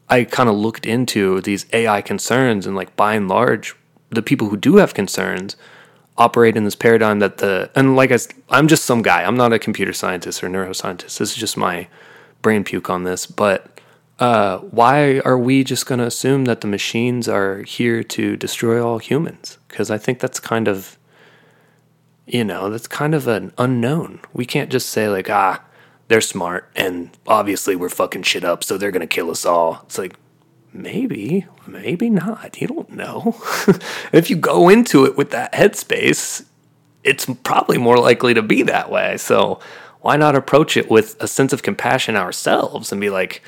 [0.09, 3.75] I kind of looked into these AI concerns, and like by and large,
[4.11, 5.57] the people who do have concerns
[6.19, 8.19] operate in this paradigm that the and like I,
[8.51, 9.23] I'm just some guy.
[9.23, 11.19] I'm not a computer scientist or neuroscientist.
[11.19, 11.89] This is just my
[12.43, 13.27] brain puke on this.
[13.27, 13.81] But
[14.19, 18.85] uh, why are we just going to assume that the machines are here to destroy
[18.85, 19.59] all humans?
[19.69, 20.99] Because I think that's kind of
[22.31, 24.21] you know, that's kind of an unknown.
[24.33, 25.65] We can't just say like, ah,
[26.07, 29.81] they're smart and obviously we're fucking shit up, so they're gonna kill us all.
[29.85, 30.17] It's like
[30.73, 32.61] maybe, maybe not.
[32.61, 33.37] You don't know.
[34.13, 36.45] if you go into it with that headspace,
[37.03, 39.17] it's probably more likely to be that way.
[39.17, 39.59] So
[40.01, 43.43] why not approach it with a sense of compassion ourselves and be like,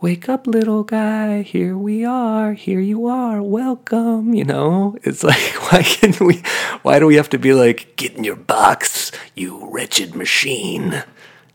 [0.00, 4.34] wake up, little guy, here we are, here you are, welcome.
[4.34, 6.42] You know, it's like, why can we,
[6.82, 11.02] why do we have to be like, get in your box, you wretched machine?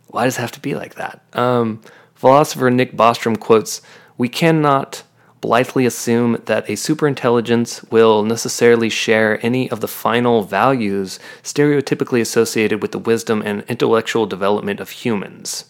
[0.07, 1.21] Why does it have to be like that?
[1.33, 1.81] Um,
[2.13, 3.81] philosopher Nick Bostrom quotes,
[4.17, 5.03] we cannot
[5.45, 12.81] blithely assume that a superintelligence will necessarily share any of the final values stereotypically associated
[12.81, 15.65] with the wisdom and intellectual development of humans.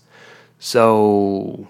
[0.60, 1.68] So,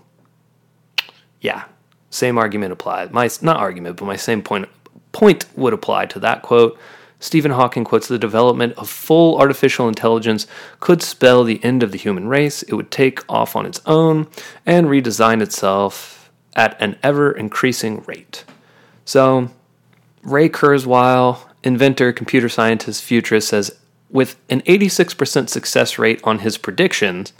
[1.42, 1.64] yeah,
[2.12, 3.10] same argument applies.
[3.10, 4.70] My not argument, but my same point
[5.12, 6.78] point would apply to that quote.
[7.20, 10.46] Stephen Hawking quotes the development of full artificial intelligence
[10.80, 12.62] could spell the end of the human race.
[12.62, 14.28] It would take off on its own
[14.64, 16.25] and redesign itself
[16.56, 18.44] at an ever increasing rate.
[19.04, 19.50] So,
[20.24, 23.76] Ray Kurzweil, inventor, computer scientist, futurist, says
[24.10, 27.34] with an 86% success rate on his predictions,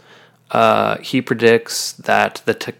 [0.50, 2.72] uh, he predicts that the te-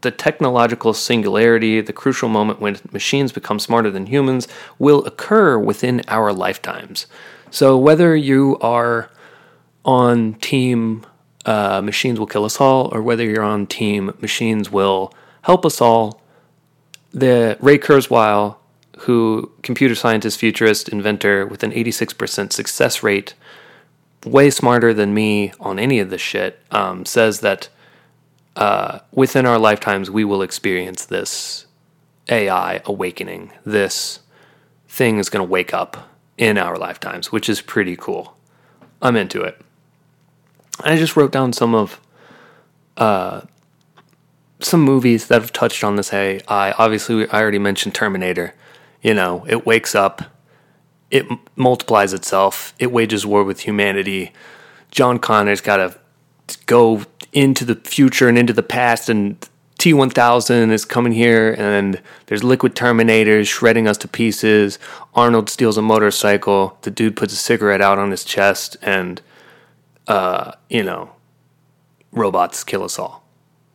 [0.00, 4.46] the technological singularity, the crucial moment when machines become smarter than humans,
[4.78, 7.06] will occur within our lifetimes.
[7.50, 9.10] So whether you are
[9.82, 11.06] on team
[11.46, 15.12] uh, machines will kill us all, or whether you're on team machines will
[15.44, 16.20] help us all,
[17.12, 18.56] the Ray Kurzweil,
[19.00, 23.34] who computer scientist, futurist, inventor with an 86% success rate,
[24.24, 27.68] way smarter than me on any of this shit, um, says that
[28.56, 31.66] uh, within our lifetimes we will experience this
[32.28, 33.52] AI awakening.
[33.64, 34.20] This
[34.88, 38.36] thing is going to wake up in our lifetimes, which is pretty cool.
[39.02, 39.60] I'm into it.
[40.80, 42.00] I just wrote down some of
[42.96, 43.42] uh,
[44.60, 46.72] some movies that have touched on this AI.
[46.72, 48.54] Obviously, I already mentioned Terminator.
[49.02, 50.22] You know, it wakes up,
[51.10, 51.26] it
[51.56, 54.32] multiplies itself, it wages war with humanity.
[54.90, 57.02] John Connor's got to go
[57.32, 59.36] into the future and into the past, and
[59.78, 64.78] T1000 is coming here, and there's liquid Terminators shredding us to pieces.
[65.14, 66.78] Arnold steals a motorcycle.
[66.82, 69.20] The dude puts a cigarette out on his chest, and,
[70.06, 71.10] uh, you know,
[72.12, 73.23] robots kill us all.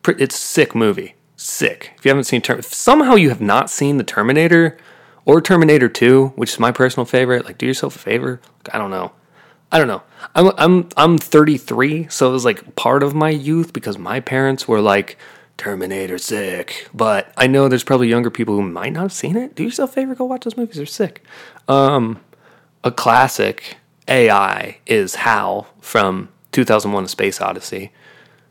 [0.08, 1.16] It's sick movie.
[1.36, 1.94] Sick.
[1.98, 4.78] If you haven't seen Term, somehow you have not seen the Terminator
[5.26, 8.42] or Terminator 2, which is my personal favorite, like do yourself a favor.
[8.74, 9.12] I don't know.
[9.72, 10.02] I don't know.
[10.34, 14.68] I'm I'm I'm 33, so it was like part of my youth because my parents
[14.68, 15.18] were like
[15.58, 16.90] Terminator sick.
[16.94, 19.56] But I know there's probably younger people who might not have seen it.
[19.56, 20.78] Do yourself a favor, go watch those movies.
[20.78, 21.24] They're sick.
[21.68, 22.20] Um,
[22.84, 23.78] a classic
[24.08, 27.92] AI is Hal from 2001: A Space Odyssey.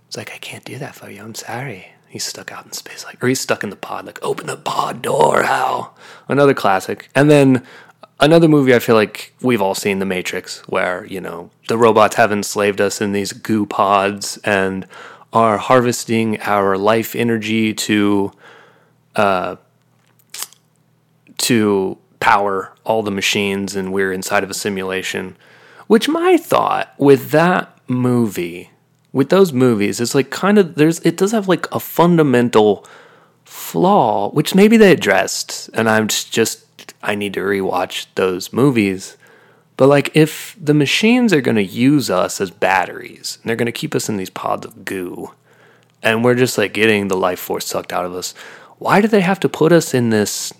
[0.09, 1.22] It's like I can't do that for you.
[1.22, 1.92] I'm sorry.
[2.09, 4.06] He's stuck out in space, like, or he's stuck in the pod.
[4.06, 5.94] Like, open the pod door, Hal.
[6.26, 7.11] Another classic.
[7.14, 7.62] And then
[8.18, 12.16] another movie I feel like we've all seen, The Matrix, where you know the robots
[12.16, 14.86] have enslaved us in these goo pods and
[15.32, 18.32] are harvesting our life energy to
[19.16, 19.56] uh,
[21.38, 25.36] to power all the machines, and we're inside of a simulation.
[25.86, 28.70] Which my thought with that movie,
[29.18, 32.86] with those movies, it's like kind of there's it does have like a fundamental
[33.42, 39.16] flaw, which maybe they addressed, and I'm just, I need to rewatch those movies.
[39.76, 43.96] But like, if the machines are to use us as batteries, and they're to keep
[43.96, 45.32] us in these pods of goo,
[46.00, 48.34] and we're just like getting the life force sucked out of us,
[48.78, 50.52] why do they have to put us in this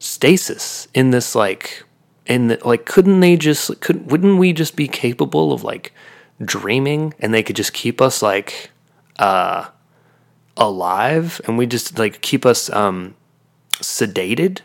[0.00, 0.88] stasis?
[0.94, 1.84] In this like,
[2.26, 4.08] in the like, couldn't they just Couldn't?
[4.08, 5.92] wouldn't we just be capable of like
[6.42, 8.70] dreaming, and they could just keep us like
[9.18, 9.68] uh
[10.56, 13.14] alive, and we just like keep us um
[13.76, 14.60] sedated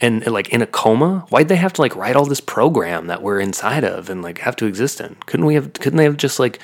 [0.00, 1.26] and like in a coma.
[1.28, 4.38] Why'd they have to like write all this program that we're inside of and like
[4.38, 5.16] have to exist in?
[5.26, 6.58] Couldn't we have couldn't they have just like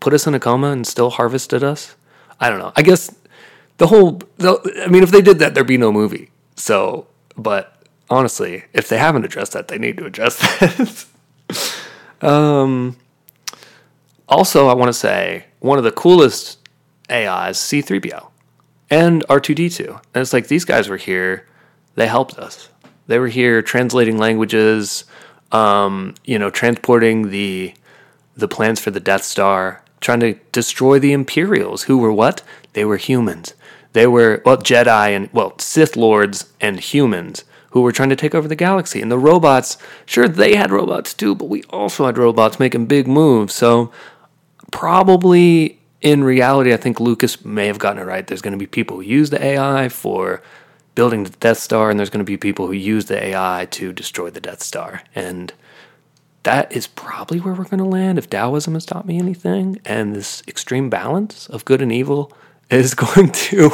[0.00, 1.94] put us in a coma and still harvested us?
[2.40, 2.72] I don't know.
[2.76, 3.14] I guess
[3.76, 6.30] the whole the, i mean if they did that there'd be no movie.
[6.56, 7.06] So
[7.36, 11.06] but honestly if they haven't addressed that they need to address that
[12.22, 12.96] um,
[14.30, 16.58] also, I want to say one of the coolest
[17.10, 18.28] AIs, C3PO
[18.88, 19.88] and R2D2.
[19.88, 21.46] And it's like these guys were here,
[21.94, 22.68] they helped us.
[23.06, 25.04] They were here translating languages,
[25.52, 27.74] um, you know, transporting the
[28.36, 32.42] the plans for the Death Star, trying to destroy the Imperials, who were what?
[32.72, 33.54] They were humans.
[33.92, 38.34] They were well Jedi and well Sith lords and humans who were trying to take
[38.34, 39.00] over the galaxy.
[39.00, 39.76] And the robots,
[40.06, 43.54] sure they had robots too, but we also had robots making big moves.
[43.54, 43.92] So
[44.70, 48.26] probably in reality, I think Lucas may have gotten it right.
[48.26, 50.42] There's going to be people who use the AI for
[50.94, 53.92] building the Death Star, and there's going to be people who use the AI to
[53.92, 55.02] destroy the Death Star.
[55.14, 55.52] And
[56.42, 59.80] that is probably where we're going to land if Taoism has taught me anything.
[59.84, 62.32] And this extreme balance of good and evil
[62.70, 63.72] is going to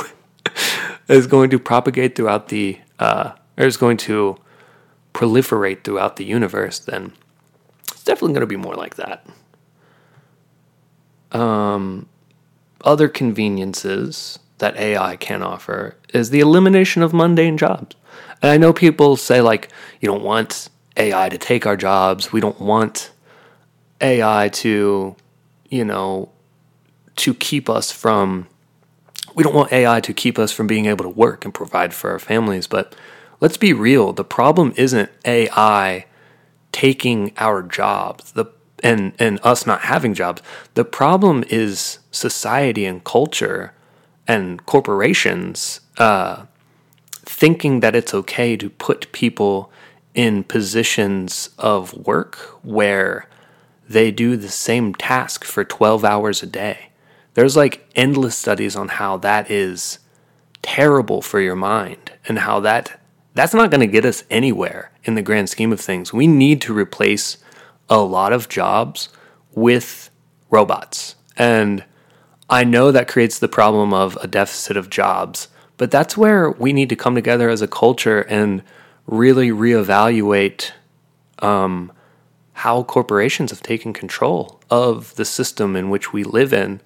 [1.09, 4.36] is going to propagate throughout the uh, or is going to
[5.14, 6.78] proliferate throughout the universe.
[6.80, 7.12] Then
[7.90, 9.26] it's definitely going to be more like that.
[11.33, 12.09] Um,
[12.85, 17.97] other conveniences that AI can offer is the elimination of mundane jobs.
[18.43, 19.70] And I know people say, like,
[20.01, 22.33] you don't want AI to take our jobs.
[22.33, 23.11] We don't want
[24.01, 25.16] AI to,
[25.68, 26.31] you know,
[27.16, 28.47] to keep us from,
[29.35, 32.11] we don't want AI to keep us from being able to work and provide for
[32.11, 32.66] our families.
[32.66, 32.95] But
[33.41, 36.07] let's be real the problem isn't AI
[36.72, 38.33] taking our jobs.
[38.33, 38.47] The
[38.87, 40.41] and and us not having jobs.
[40.74, 43.74] The problem is society and culture
[44.28, 46.47] and corporations uh,
[47.24, 49.72] thinking that it's okay to put people
[50.14, 53.28] in positions of work where
[53.89, 56.91] they do the same task for 12 hours a day.
[57.34, 59.99] There's like endless studies on how that is
[60.62, 63.01] terrible for your mind and how that
[63.34, 66.12] that's not going to get us anywhere in the grand scheme of things.
[66.12, 67.37] We need to replace
[67.89, 69.09] a lot of jobs
[69.55, 70.11] with
[70.51, 71.14] robots.
[71.37, 71.84] And
[72.49, 76.72] I know that creates the problem of a deficit of jobs, but that's where we
[76.72, 78.62] need to come together as a culture and
[79.07, 80.72] really reevaluate
[81.41, 81.93] um,
[82.53, 86.80] how corporations have taken control of the system in which we live in.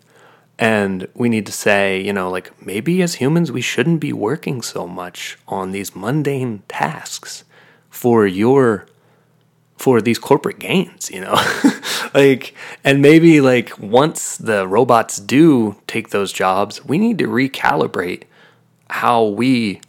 [0.59, 4.61] And we need to say, you know, like maybe as humans, we shouldn't be working
[4.61, 7.45] so much on these mundane tasks
[7.89, 8.87] for your
[9.81, 11.41] for these corporate gains, you know?
[12.15, 12.55] like,
[12.85, 18.25] and maybe like once the robots do take those jobs, we need to recalibrate
[18.91, 19.81] how we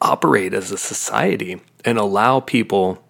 [0.00, 3.00] operate as a society and allow people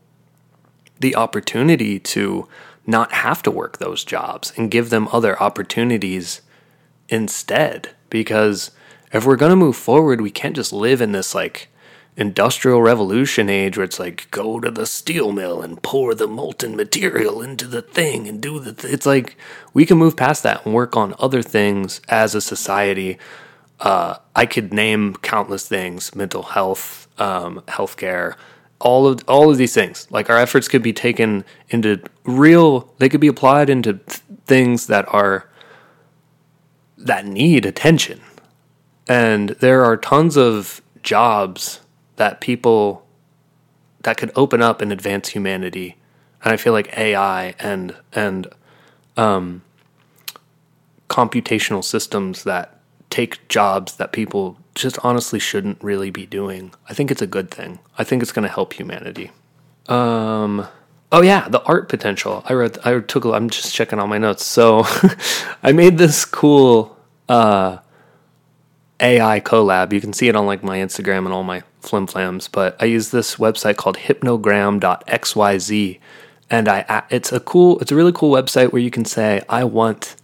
[1.00, 2.46] the opportunity to
[2.86, 6.42] not have to work those jobs and give them other opportunities
[7.08, 7.94] instead.
[8.10, 8.72] Because
[9.10, 11.68] if we're going to move forward, we can't just live in this like
[12.18, 16.76] industrial revolution age where it's like go to the steel mill and pour the molten
[16.76, 19.36] material into the thing and do the th- it's like
[19.72, 23.18] we can move past that and work on other things as a society.
[23.80, 28.34] Uh, i could name countless things mental health um, healthcare
[28.80, 30.06] all of all of these things.
[30.10, 34.86] Like our efforts could be taken into real they could be applied into th- things
[34.86, 35.48] that are
[36.96, 38.20] that need attention.
[39.08, 41.80] And there are tons of jobs
[42.18, 43.04] that people
[44.02, 45.96] that could open up and advance humanity.
[46.44, 48.46] And I feel like AI and and
[49.16, 49.62] um,
[51.08, 52.78] computational systems that
[53.10, 56.72] take jobs that people just honestly shouldn't really be doing.
[56.88, 57.80] I think it's a good thing.
[57.96, 59.32] I think it's going to help humanity.
[59.88, 60.66] Um,
[61.10, 62.44] oh yeah, the art potential.
[62.46, 62.78] I read.
[62.84, 63.24] I took.
[63.24, 64.44] I'm just checking all my notes.
[64.44, 64.84] So
[65.62, 66.96] I made this cool
[67.28, 67.78] uh,
[69.00, 69.92] AI collab.
[69.92, 73.10] You can see it on like my Instagram and all my flimflams, but I use
[73.10, 76.00] this website called hypnogram.xyz
[76.50, 79.64] and I it's a cool it's a really cool website where you can say I
[79.64, 80.16] want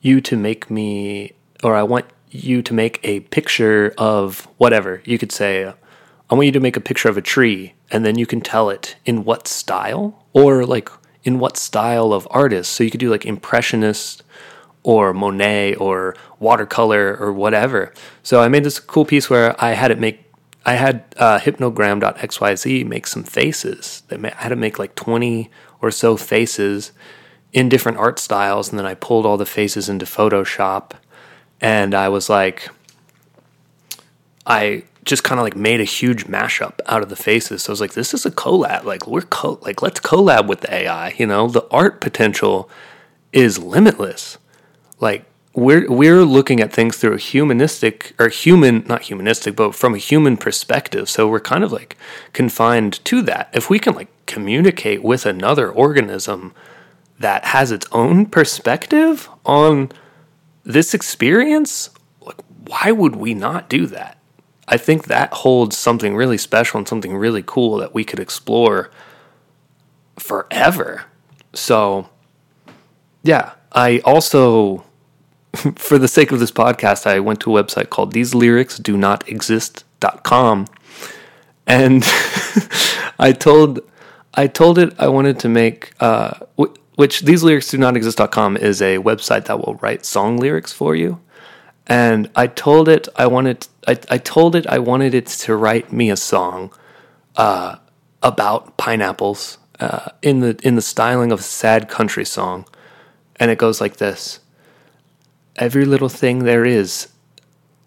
[0.00, 1.32] you to make me
[1.62, 5.02] or I want you to make a picture of whatever.
[5.04, 8.18] You could say I want you to make a picture of a tree and then
[8.18, 10.90] you can tell it in what style or like
[11.24, 12.72] in what style of artist.
[12.72, 14.22] So you could do like impressionist
[14.82, 17.92] or Monet or watercolor or whatever.
[18.22, 20.24] So I made this cool piece where I had it make
[20.64, 24.02] I had uh, hypnogram.xyz make some faces.
[24.08, 25.50] that I had to make like 20
[25.80, 26.92] or so faces
[27.52, 30.92] in different art styles, and then I pulled all the faces into Photoshop,
[31.60, 32.70] and I was like,
[34.46, 37.62] I just kind of like made a huge mashup out of the faces.
[37.62, 38.84] So I was like, this is a collab.
[38.84, 41.14] Like we're co- like let's collab with the AI.
[41.18, 42.70] You know, the art potential
[43.32, 44.38] is limitless.
[45.02, 49.94] Like we're we're looking at things through a humanistic or human not humanistic but from
[49.94, 51.94] a human perspective so we're kind of like
[52.32, 56.54] confined to that if we can like communicate with another organism
[57.18, 59.90] that has its own perspective on
[60.64, 64.18] this experience, like, why would we not do that?
[64.68, 68.90] I think that holds something really special and something really cool that we could explore
[70.18, 71.04] forever.
[71.52, 72.08] So,
[73.22, 74.84] yeah, I also,
[75.76, 78.96] for the sake of this podcast, I went to a website called these lyrics do
[78.96, 80.66] not exist.com
[81.66, 82.02] and
[83.18, 83.80] I told
[84.34, 86.38] I told it I wanted to make uh,
[86.96, 90.94] which these lyrics do not exist.com is a website that will write song lyrics for
[90.94, 91.20] you.
[91.86, 95.92] And I told it I wanted I, I told it I wanted it to write
[95.92, 96.72] me a song
[97.36, 97.76] uh,
[98.22, 102.66] about pineapples uh, in the in the styling of a sad country song,
[103.36, 104.40] and it goes like this:
[105.56, 107.08] Every little thing there is,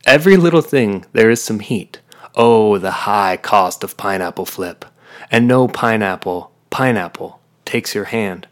[0.05, 1.99] every little thing there is some heat.
[2.35, 4.85] Oh, the high cost of pineapple flip,
[5.31, 8.47] and no pineapple, pineapple takes your hand.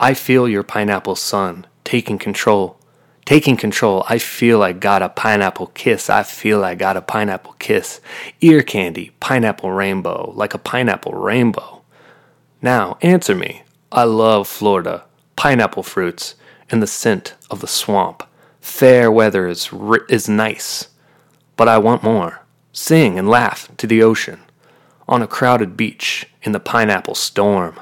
[0.00, 2.78] I feel your pineapple sun taking control.
[3.26, 6.08] Taking control, I feel I got a pineapple kiss.
[6.08, 8.00] I feel I got a pineapple kiss.
[8.40, 11.82] Ear candy, pineapple rainbow, like a pineapple rainbow.
[12.62, 13.64] Now, answer me.
[13.92, 15.04] I love Florida,
[15.34, 16.36] pineapple fruits,
[16.70, 18.22] and the scent of the swamp.
[18.66, 19.70] Fair weather is,
[20.10, 20.88] is nice,
[21.56, 22.42] but I want more.
[22.72, 24.40] Sing and laugh to the ocean.
[25.08, 27.80] On a crowded beach in the pineapple storm.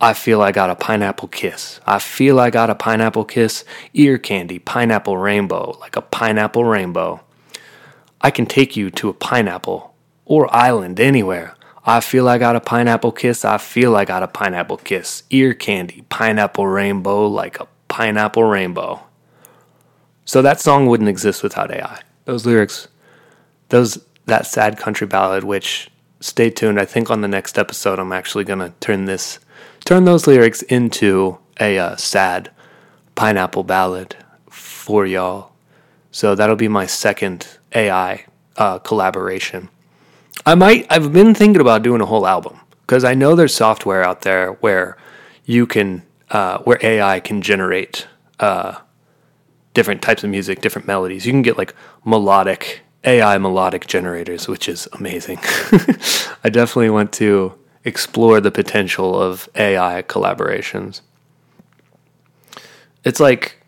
[0.00, 1.80] I feel I got a pineapple kiss.
[1.86, 3.64] I feel I got a pineapple kiss.
[3.94, 7.22] Ear candy, pineapple rainbow, like a pineapple rainbow.
[8.20, 9.94] I can take you to a pineapple
[10.26, 11.54] or island anywhere.
[11.86, 13.42] I feel I got a pineapple kiss.
[13.42, 15.22] I feel I got a pineapple kiss.
[15.30, 19.00] Ear candy, pineapple rainbow, like a pineapple rainbow.
[20.24, 22.00] So that song wouldn't exist without AI.
[22.24, 22.88] Those lyrics,
[23.68, 25.90] those that sad country ballad, which
[26.20, 26.80] stay tuned.
[26.80, 29.38] I think on the next episode, I'm actually gonna turn this,
[29.84, 32.50] turn those lyrics into a uh, sad
[33.14, 34.16] pineapple ballad
[34.48, 35.52] for y'all.
[36.10, 38.24] So that'll be my second AI
[38.56, 39.68] uh, collaboration.
[40.46, 40.86] I might.
[40.90, 44.52] I've been thinking about doing a whole album because I know there's software out there
[44.54, 44.96] where
[45.44, 48.06] you can, uh, where AI can generate
[48.40, 48.76] uh,
[49.74, 51.26] different types of music, different melodies.
[51.26, 51.74] You can get like
[52.04, 55.38] melodic AI melodic generators, which is amazing.
[56.42, 61.02] I definitely want to explore the potential of AI collaborations.
[63.04, 63.58] It's like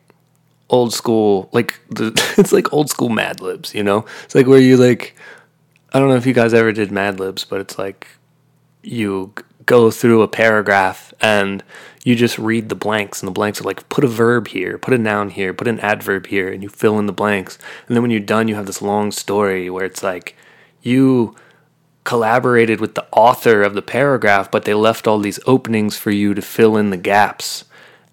[0.70, 4.06] old school, like the, it's like old school Mad Libs, you know?
[4.24, 5.14] It's like where you like,
[5.92, 8.08] I don't know if you guys ever did Mad Libs, but it's like
[8.82, 9.32] you
[9.66, 11.62] go through a paragraph and
[12.06, 14.94] you just read the blanks and the blanks are like put a verb here put
[14.94, 17.58] a noun here put an adverb here and you fill in the blanks.
[17.86, 20.36] And then when you're done you have this long story where it's like
[20.82, 21.34] you
[22.04, 26.32] collaborated with the author of the paragraph but they left all these openings for you
[26.32, 27.64] to fill in the gaps.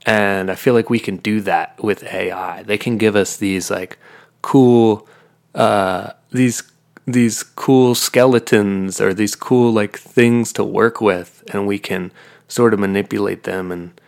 [0.08, 3.70] And i feel like we can do that with ai they can give us these
[3.70, 4.00] like
[4.42, 5.08] cool
[5.54, 6.64] uh, these
[7.06, 12.12] these cool skeletons or these cool like things to work with and we can
[12.48, 14.00] sort of manipulate them and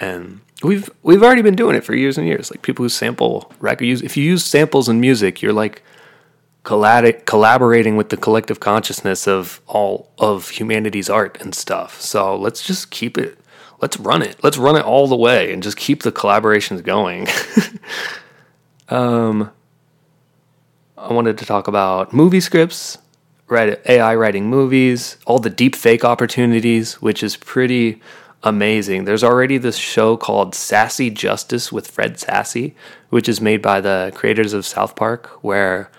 [0.00, 2.50] and we've we've already been doing it for years and years.
[2.50, 5.82] Like people who sample record use if you use samples in music you're like
[6.64, 12.00] collab- collaborating with the collective consciousness of all of humanity's art and stuff.
[12.00, 13.38] So let's just keep it
[13.80, 14.36] let's run it.
[14.42, 17.28] Let's run it all the way and just keep the collaborations going.
[18.90, 19.50] Um
[20.96, 22.98] I wanted to talk about movie scripts,
[23.50, 28.00] AI writing movies, all the deep fake opportunities, which is pretty
[28.42, 29.04] amazing.
[29.04, 32.74] There's already this show called Sassy Justice with Fred Sassy,
[33.10, 35.90] which is made by the creators of South Park, where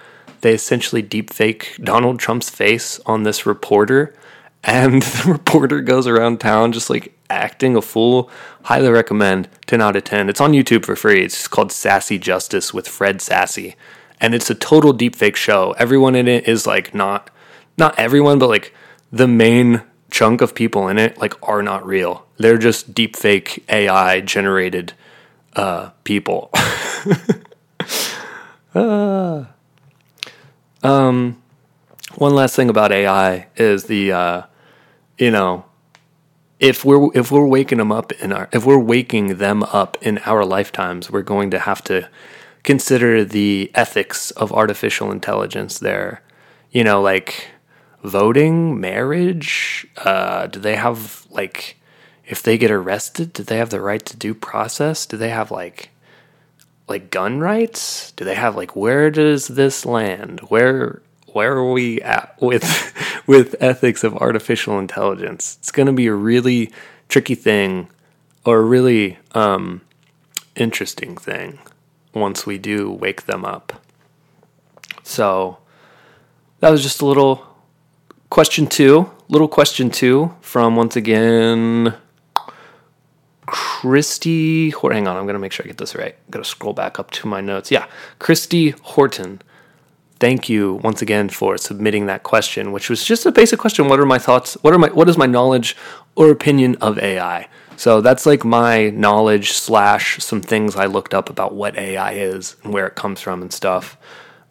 [0.41, 4.15] they essentially deep fake Donald Trump's face on this reporter,
[4.63, 8.29] and the reporter goes around town just like acting a fool.
[8.63, 10.29] Highly recommend 10 out of 10.
[10.29, 11.23] It's on YouTube for free.
[11.23, 13.75] It's called Sassy Justice with Fred Sassy
[14.21, 15.75] and it's a total deepfake show.
[15.77, 17.29] Everyone in it is like not
[17.77, 18.73] not everyone, but like
[19.11, 19.81] the main
[20.11, 22.25] chunk of people in it like are not real.
[22.37, 24.93] They're just deepfake AI generated
[25.53, 26.49] uh, people.
[28.73, 29.45] uh,
[30.83, 31.41] um,
[32.15, 34.41] one last thing about AI is the uh,
[35.17, 35.65] you know
[36.59, 40.17] if we're if we're waking them up in our if we're waking them up in
[40.19, 42.09] our lifetimes, we're going to have to
[42.63, 46.21] consider the ethics of artificial intelligence there.
[46.71, 47.49] You know, like
[48.05, 49.87] voting, marriage.
[49.97, 51.77] Uh, do they have like
[52.25, 55.05] if they get arrested, do they have the right to due process?
[55.05, 55.89] Do they have like
[56.87, 58.11] like gun rights?
[58.11, 60.39] Do they have like where does this land?
[60.47, 62.93] Where where are we at with
[63.27, 65.57] with ethics of artificial intelligence?
[65.59, 66.71] It's going to be a really
[67.09, 67.89] tricky thing
[68.45, 69.81] or a really um,
[70.55, 71.59] interesting thing
[72.13, 73.73] once we do wake them up.
[75.03, 75.57] So
[76.59, 77.54] that was just a little
[78.35, 81.95] question two, little question two from once again
[83.45, 84.71] Christy.
[84.71, 86.17] Hang on, I'm gonna make sure I get this right.
[86.29, 87.71] Gotta scroll back up to my notes.
[87.71, 87.87] Yeah,
[88.19, 89.41] Christy Horton.
[90.19, 93.87] Thank you once again for submitting that question, which was just a basic question.
[93.87, 94.55] What are my thoughts?
[94.55, 95.77] What are my what is my knowledge
[96.17, 97.47] or opinion of AI?
[97.77, 102.57] So that's like my knowledge slash some things I looked up about what AI is
[102.63, 103.97] and where it comes from and stuff.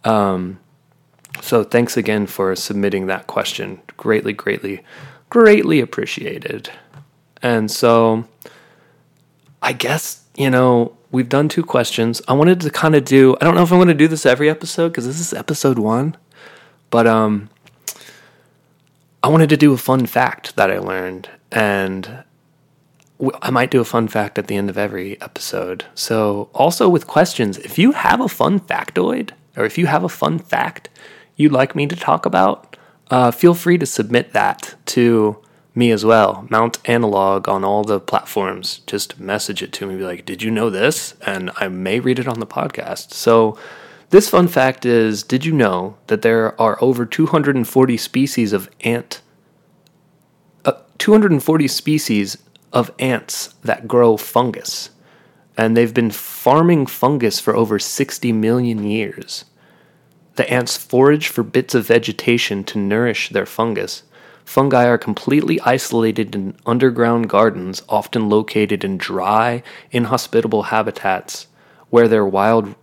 [0.05, 0.59] Um,
[1.41, 3.81] so thanks again for submitting that question.
[3.97, 4.83] Greatly, greatly,
[5.31, 6.71] greatly appreciated.
[7.43, 8.27] And so
[9.63, 12.21] I guess, you know, we've done two questions.
[12.29, 14.27] I wanted to kind of do, I don't know if I'm going to do this
[14.27, 16.17] every episode because this is episode one,
[16.91, 17.51] but um,
[19.23, 21.31] I wanted to do a fun fact that I learned.
[21.51, 22.25] And
[23.41, 25.85] I might do a fun fact at the end of every episode.
[25.95, 30.09] So, also with questions, if you have a fun factoid or if you have a
[30.09, 30.89] fun fact
[31.37, 32.77] you'd like me to talk about,
[33.11, 35.39] uh, feel free to submit that to
[35.75, 36.47] me as well.
[36.51, 38.81] Mount Analogue on all the platforms.
[38.87, 39.97] Just message it to me.
[39.97, 41.15] Be like, did you know this?
[41.27, 43.13] And I may read it on the podcast.
[43.13, 43.59] So,
[44.11, 49.21] this fun fact is Did you know that there are over 240 species of ant
[51.05, 52.39] 240 species
[52.73, 54.91] of ants that grow fungus.
[55.57, 59.45] And they've been farming fungus for over 60 million years.
[60.37, 64.03] The ants forage for bits of vegetation to nourish their fungus.
[64.45, 71.47] Fungi are completely isolated in underground gardens, often located in dry, inhospitable habitats
[71.91, 72.75] where their wild,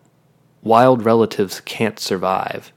[0.63, 2.71] wild relatives can't survive.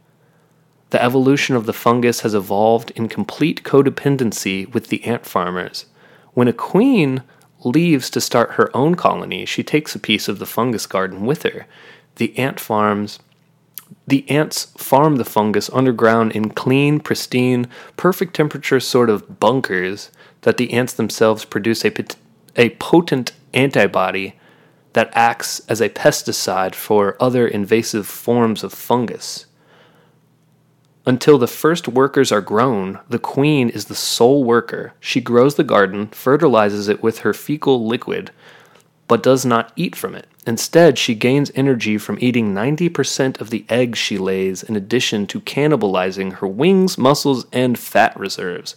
[0.90, 5.86] The evolution of the fungus has evolved in complete codependency with the ant farmers.
[6.32, 7.22] When a queen
[7.64, 11.44] leaves to start her own colony, she takes a piece of the fungus garden with
[11.44, 11.66] her.
[12.16, 13.18] The ant farms
[14.06, 17.66] the ants farm the fungus underground in clean, pristine,
[17.96, 20.10] perfect temperature sort of bunkers
[20.42, 22.16] that the ants themselves produce a, pot-
[22.56, 24.34] a potent antibody
[24.92, 29.46] that acts as a pesticide for other invasive forms of fungus.
[31.06, 34.94] Until the first workers are grown, the queen is the sole worker.
[35.00, 38.30] She grows the garden, fertilizes it with her fecal liquid,
[39.06, 40.26] but does not eat from it.
[40.46, 45.40] Instead, she gains energy from eating 90% of the eggs she lays, in addition to
[45.40, 48.76] cannibalizing her wings, muscles, and fat reserves.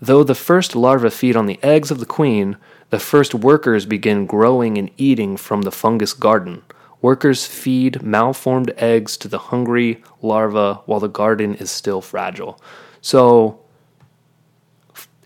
[0.00, 2.56] Though the first larvae feed on the eggs of the queen,
[2.88, 6.62] the first workers begin growing and eating from the fungus garden.
[7.02, 12.60] Workers feed malformed eggs to the hungry larva while the garden is still fragile.
[13.00, 13.60] So,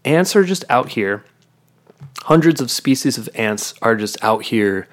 [0.04, 1.24] ants are just out here.
[2.22, 4.88] Hundreds of species of ants are just out here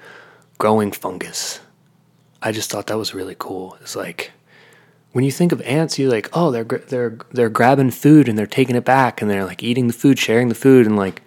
[0.58, 1.60] growing fungus.
[2.42, 3.76] I just thought that was really cool.
[3.80, 4.32] It's like
[5.12, 8.46] when you think of ants, you're like, oh, they're they're they're grabbing food and they're
[8.46, 11.22] taking it back and they're like eating the food, sharing the food, and like,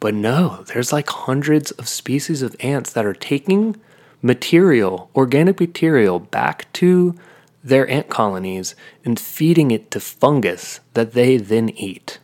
[0.00, 3.80] but no, there's like hundreds of species of ants that are taking
[4.22, 7.14] material, organic material, back to
[7.62, 8.74] their ant colonies
[9.04, 12.18] and feeding it to fungus that they then eat.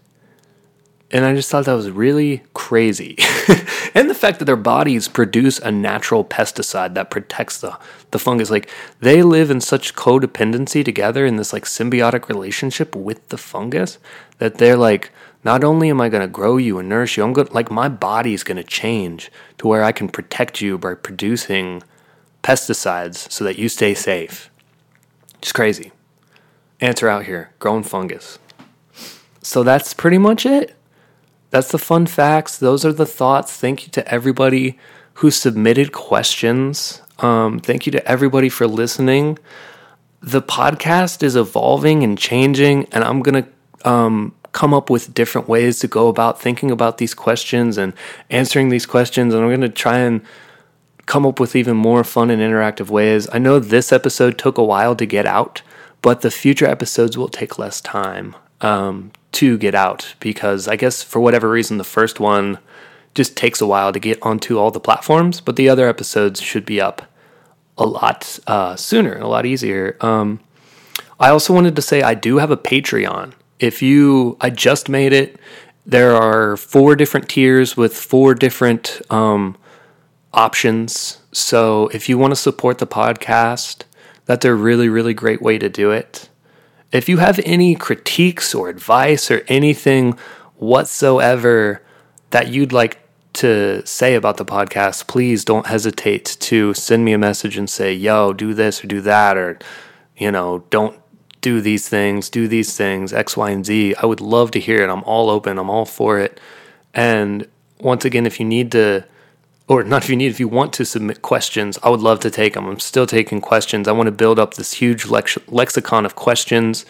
[1.10, 3.14] And I just thought that was really crazy.
[3.94, 7.78] and the fact that their bodies produce a natural pesticide that protects the,
[8.10, 8.50] the fungus.
[8.50, 8.68] Like
[8.98, 14.00] they live in such codependency together in this like symbiotic relationship with the fungus
[14.38, 15.12] that they're like,
[15.44, 17.88] not only am I going to grow you and nourish you, I'm going like, my
[17.88, 21.84] body's going to change to where I can protect you by producing
[22.42, 24.50] pesticides so that you stay safe.
[25.38, 25.92] It's crazy.
[26.82, 28.40] Are out here growing fungus.
[29.40, 30.76] So that's pretty much it
[31.56, 32.58] that's the fun facts.
[32.58, 33.50] Those are the thoughts.
[33.50, 34.78] Thank you to everybody
[35.14, 37.00] who submitted questions.
[37.20, 39.38] Um, thank you to everybody for listening.
[40.20, 45.48] The podcast is evolving and changing, and I'm going to um, come up with different
[45.48, 47.94] ways to go about thinking about these questions and
[48.28, 49.32] answering these questions.
[49.32, 50.20] And I'm going to try and
[51.06, 53.30] come up with even more fun and interactive ways.
[53.32, 55.62] I know this episode took a while to get out,
[56.02, 61.02] but the future episodes will take less time um, to get out because I guess
[61.02, 62.58] for whatever reason, the first one
[63.14, 66.66] just takes a while to get onto all the platforms, but the other episodes should
[66.66, 67.02] be up
[67.78, 69.96] a lot uh, sooner, a lot easier.
[70.00, 70.40] Um,
[71.20, 73.32] I also wanted to say I do have a Patreon.
[73.58, 75.38] If you, I just made it.
[75.84, 79.56] There are four different tiers with four different um,
[80.32, 81.18] options.
[81.32, 83.82] So if you want to support the podcast,
[84.24, 86.28] that's a really, really great way to do it.
[86.92, 90.18] If you have any critiques or advice or anything
[90.56, 91.82] whatsoever
[92.30, 93.00] that you'd like
[93.34, 97.92] to say about the podcast, please don't hesitate to send me a message and say,
[97.92, 99.58] yo, do this or do that, or,
[100.16, 100.98] you know, don't
[101.42, 103.94] do these things, do these things, X, Y, and Z.
[103.96, 104.88] I would love to hear it.
[104.88, 106.40] I'm all open, I'm all for it.
[106.94, 107.46] And
[107.78, 109.04] once again, if you need to,
[109.68, 112.30] or not if you need, if you want to submit questions, I would love to
[112.30, 112.66] take them.
[112.66, 113.88] I'm still taking questions.
[113.88, 116.86] I want to build up this huge lex- lexicon of questions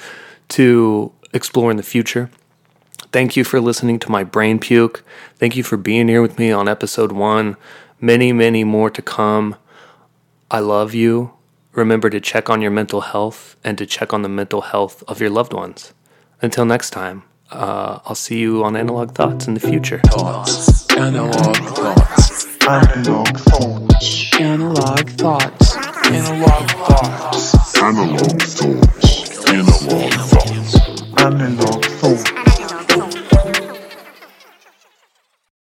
[0.49, 2.31] to explore in the future.
[3.13, 5.03] Thank you for listening to my brain puke.
[5.37, 7.57] Thank you for being here with me on episode one.
[8.01, 9.57] Many, many more to come.
[10.51, 11.33] I love you.
[11.73, 15.21] Remember to check on your mental health and to check on the mental health of
[15.21, 15.95] your loved ones.
[16.43, 20.01] Until next time, uh, I'll see you on Analogue Thoughts in the future.
[20.07, 20.87] Thoughts.
[20.95, 22.36] Analogue thoughts.
[22.69, 24.41] Analogue thoughts.
[24.41, 25.77] Analogue thoughts.
[26.07, 27.77] Analogue thoughts.
[27.81, 29.49] Analogue thoughts.
[29.49, 30.75] Analogue thoughts.
[31.17, 32.66] Analogue thoughts.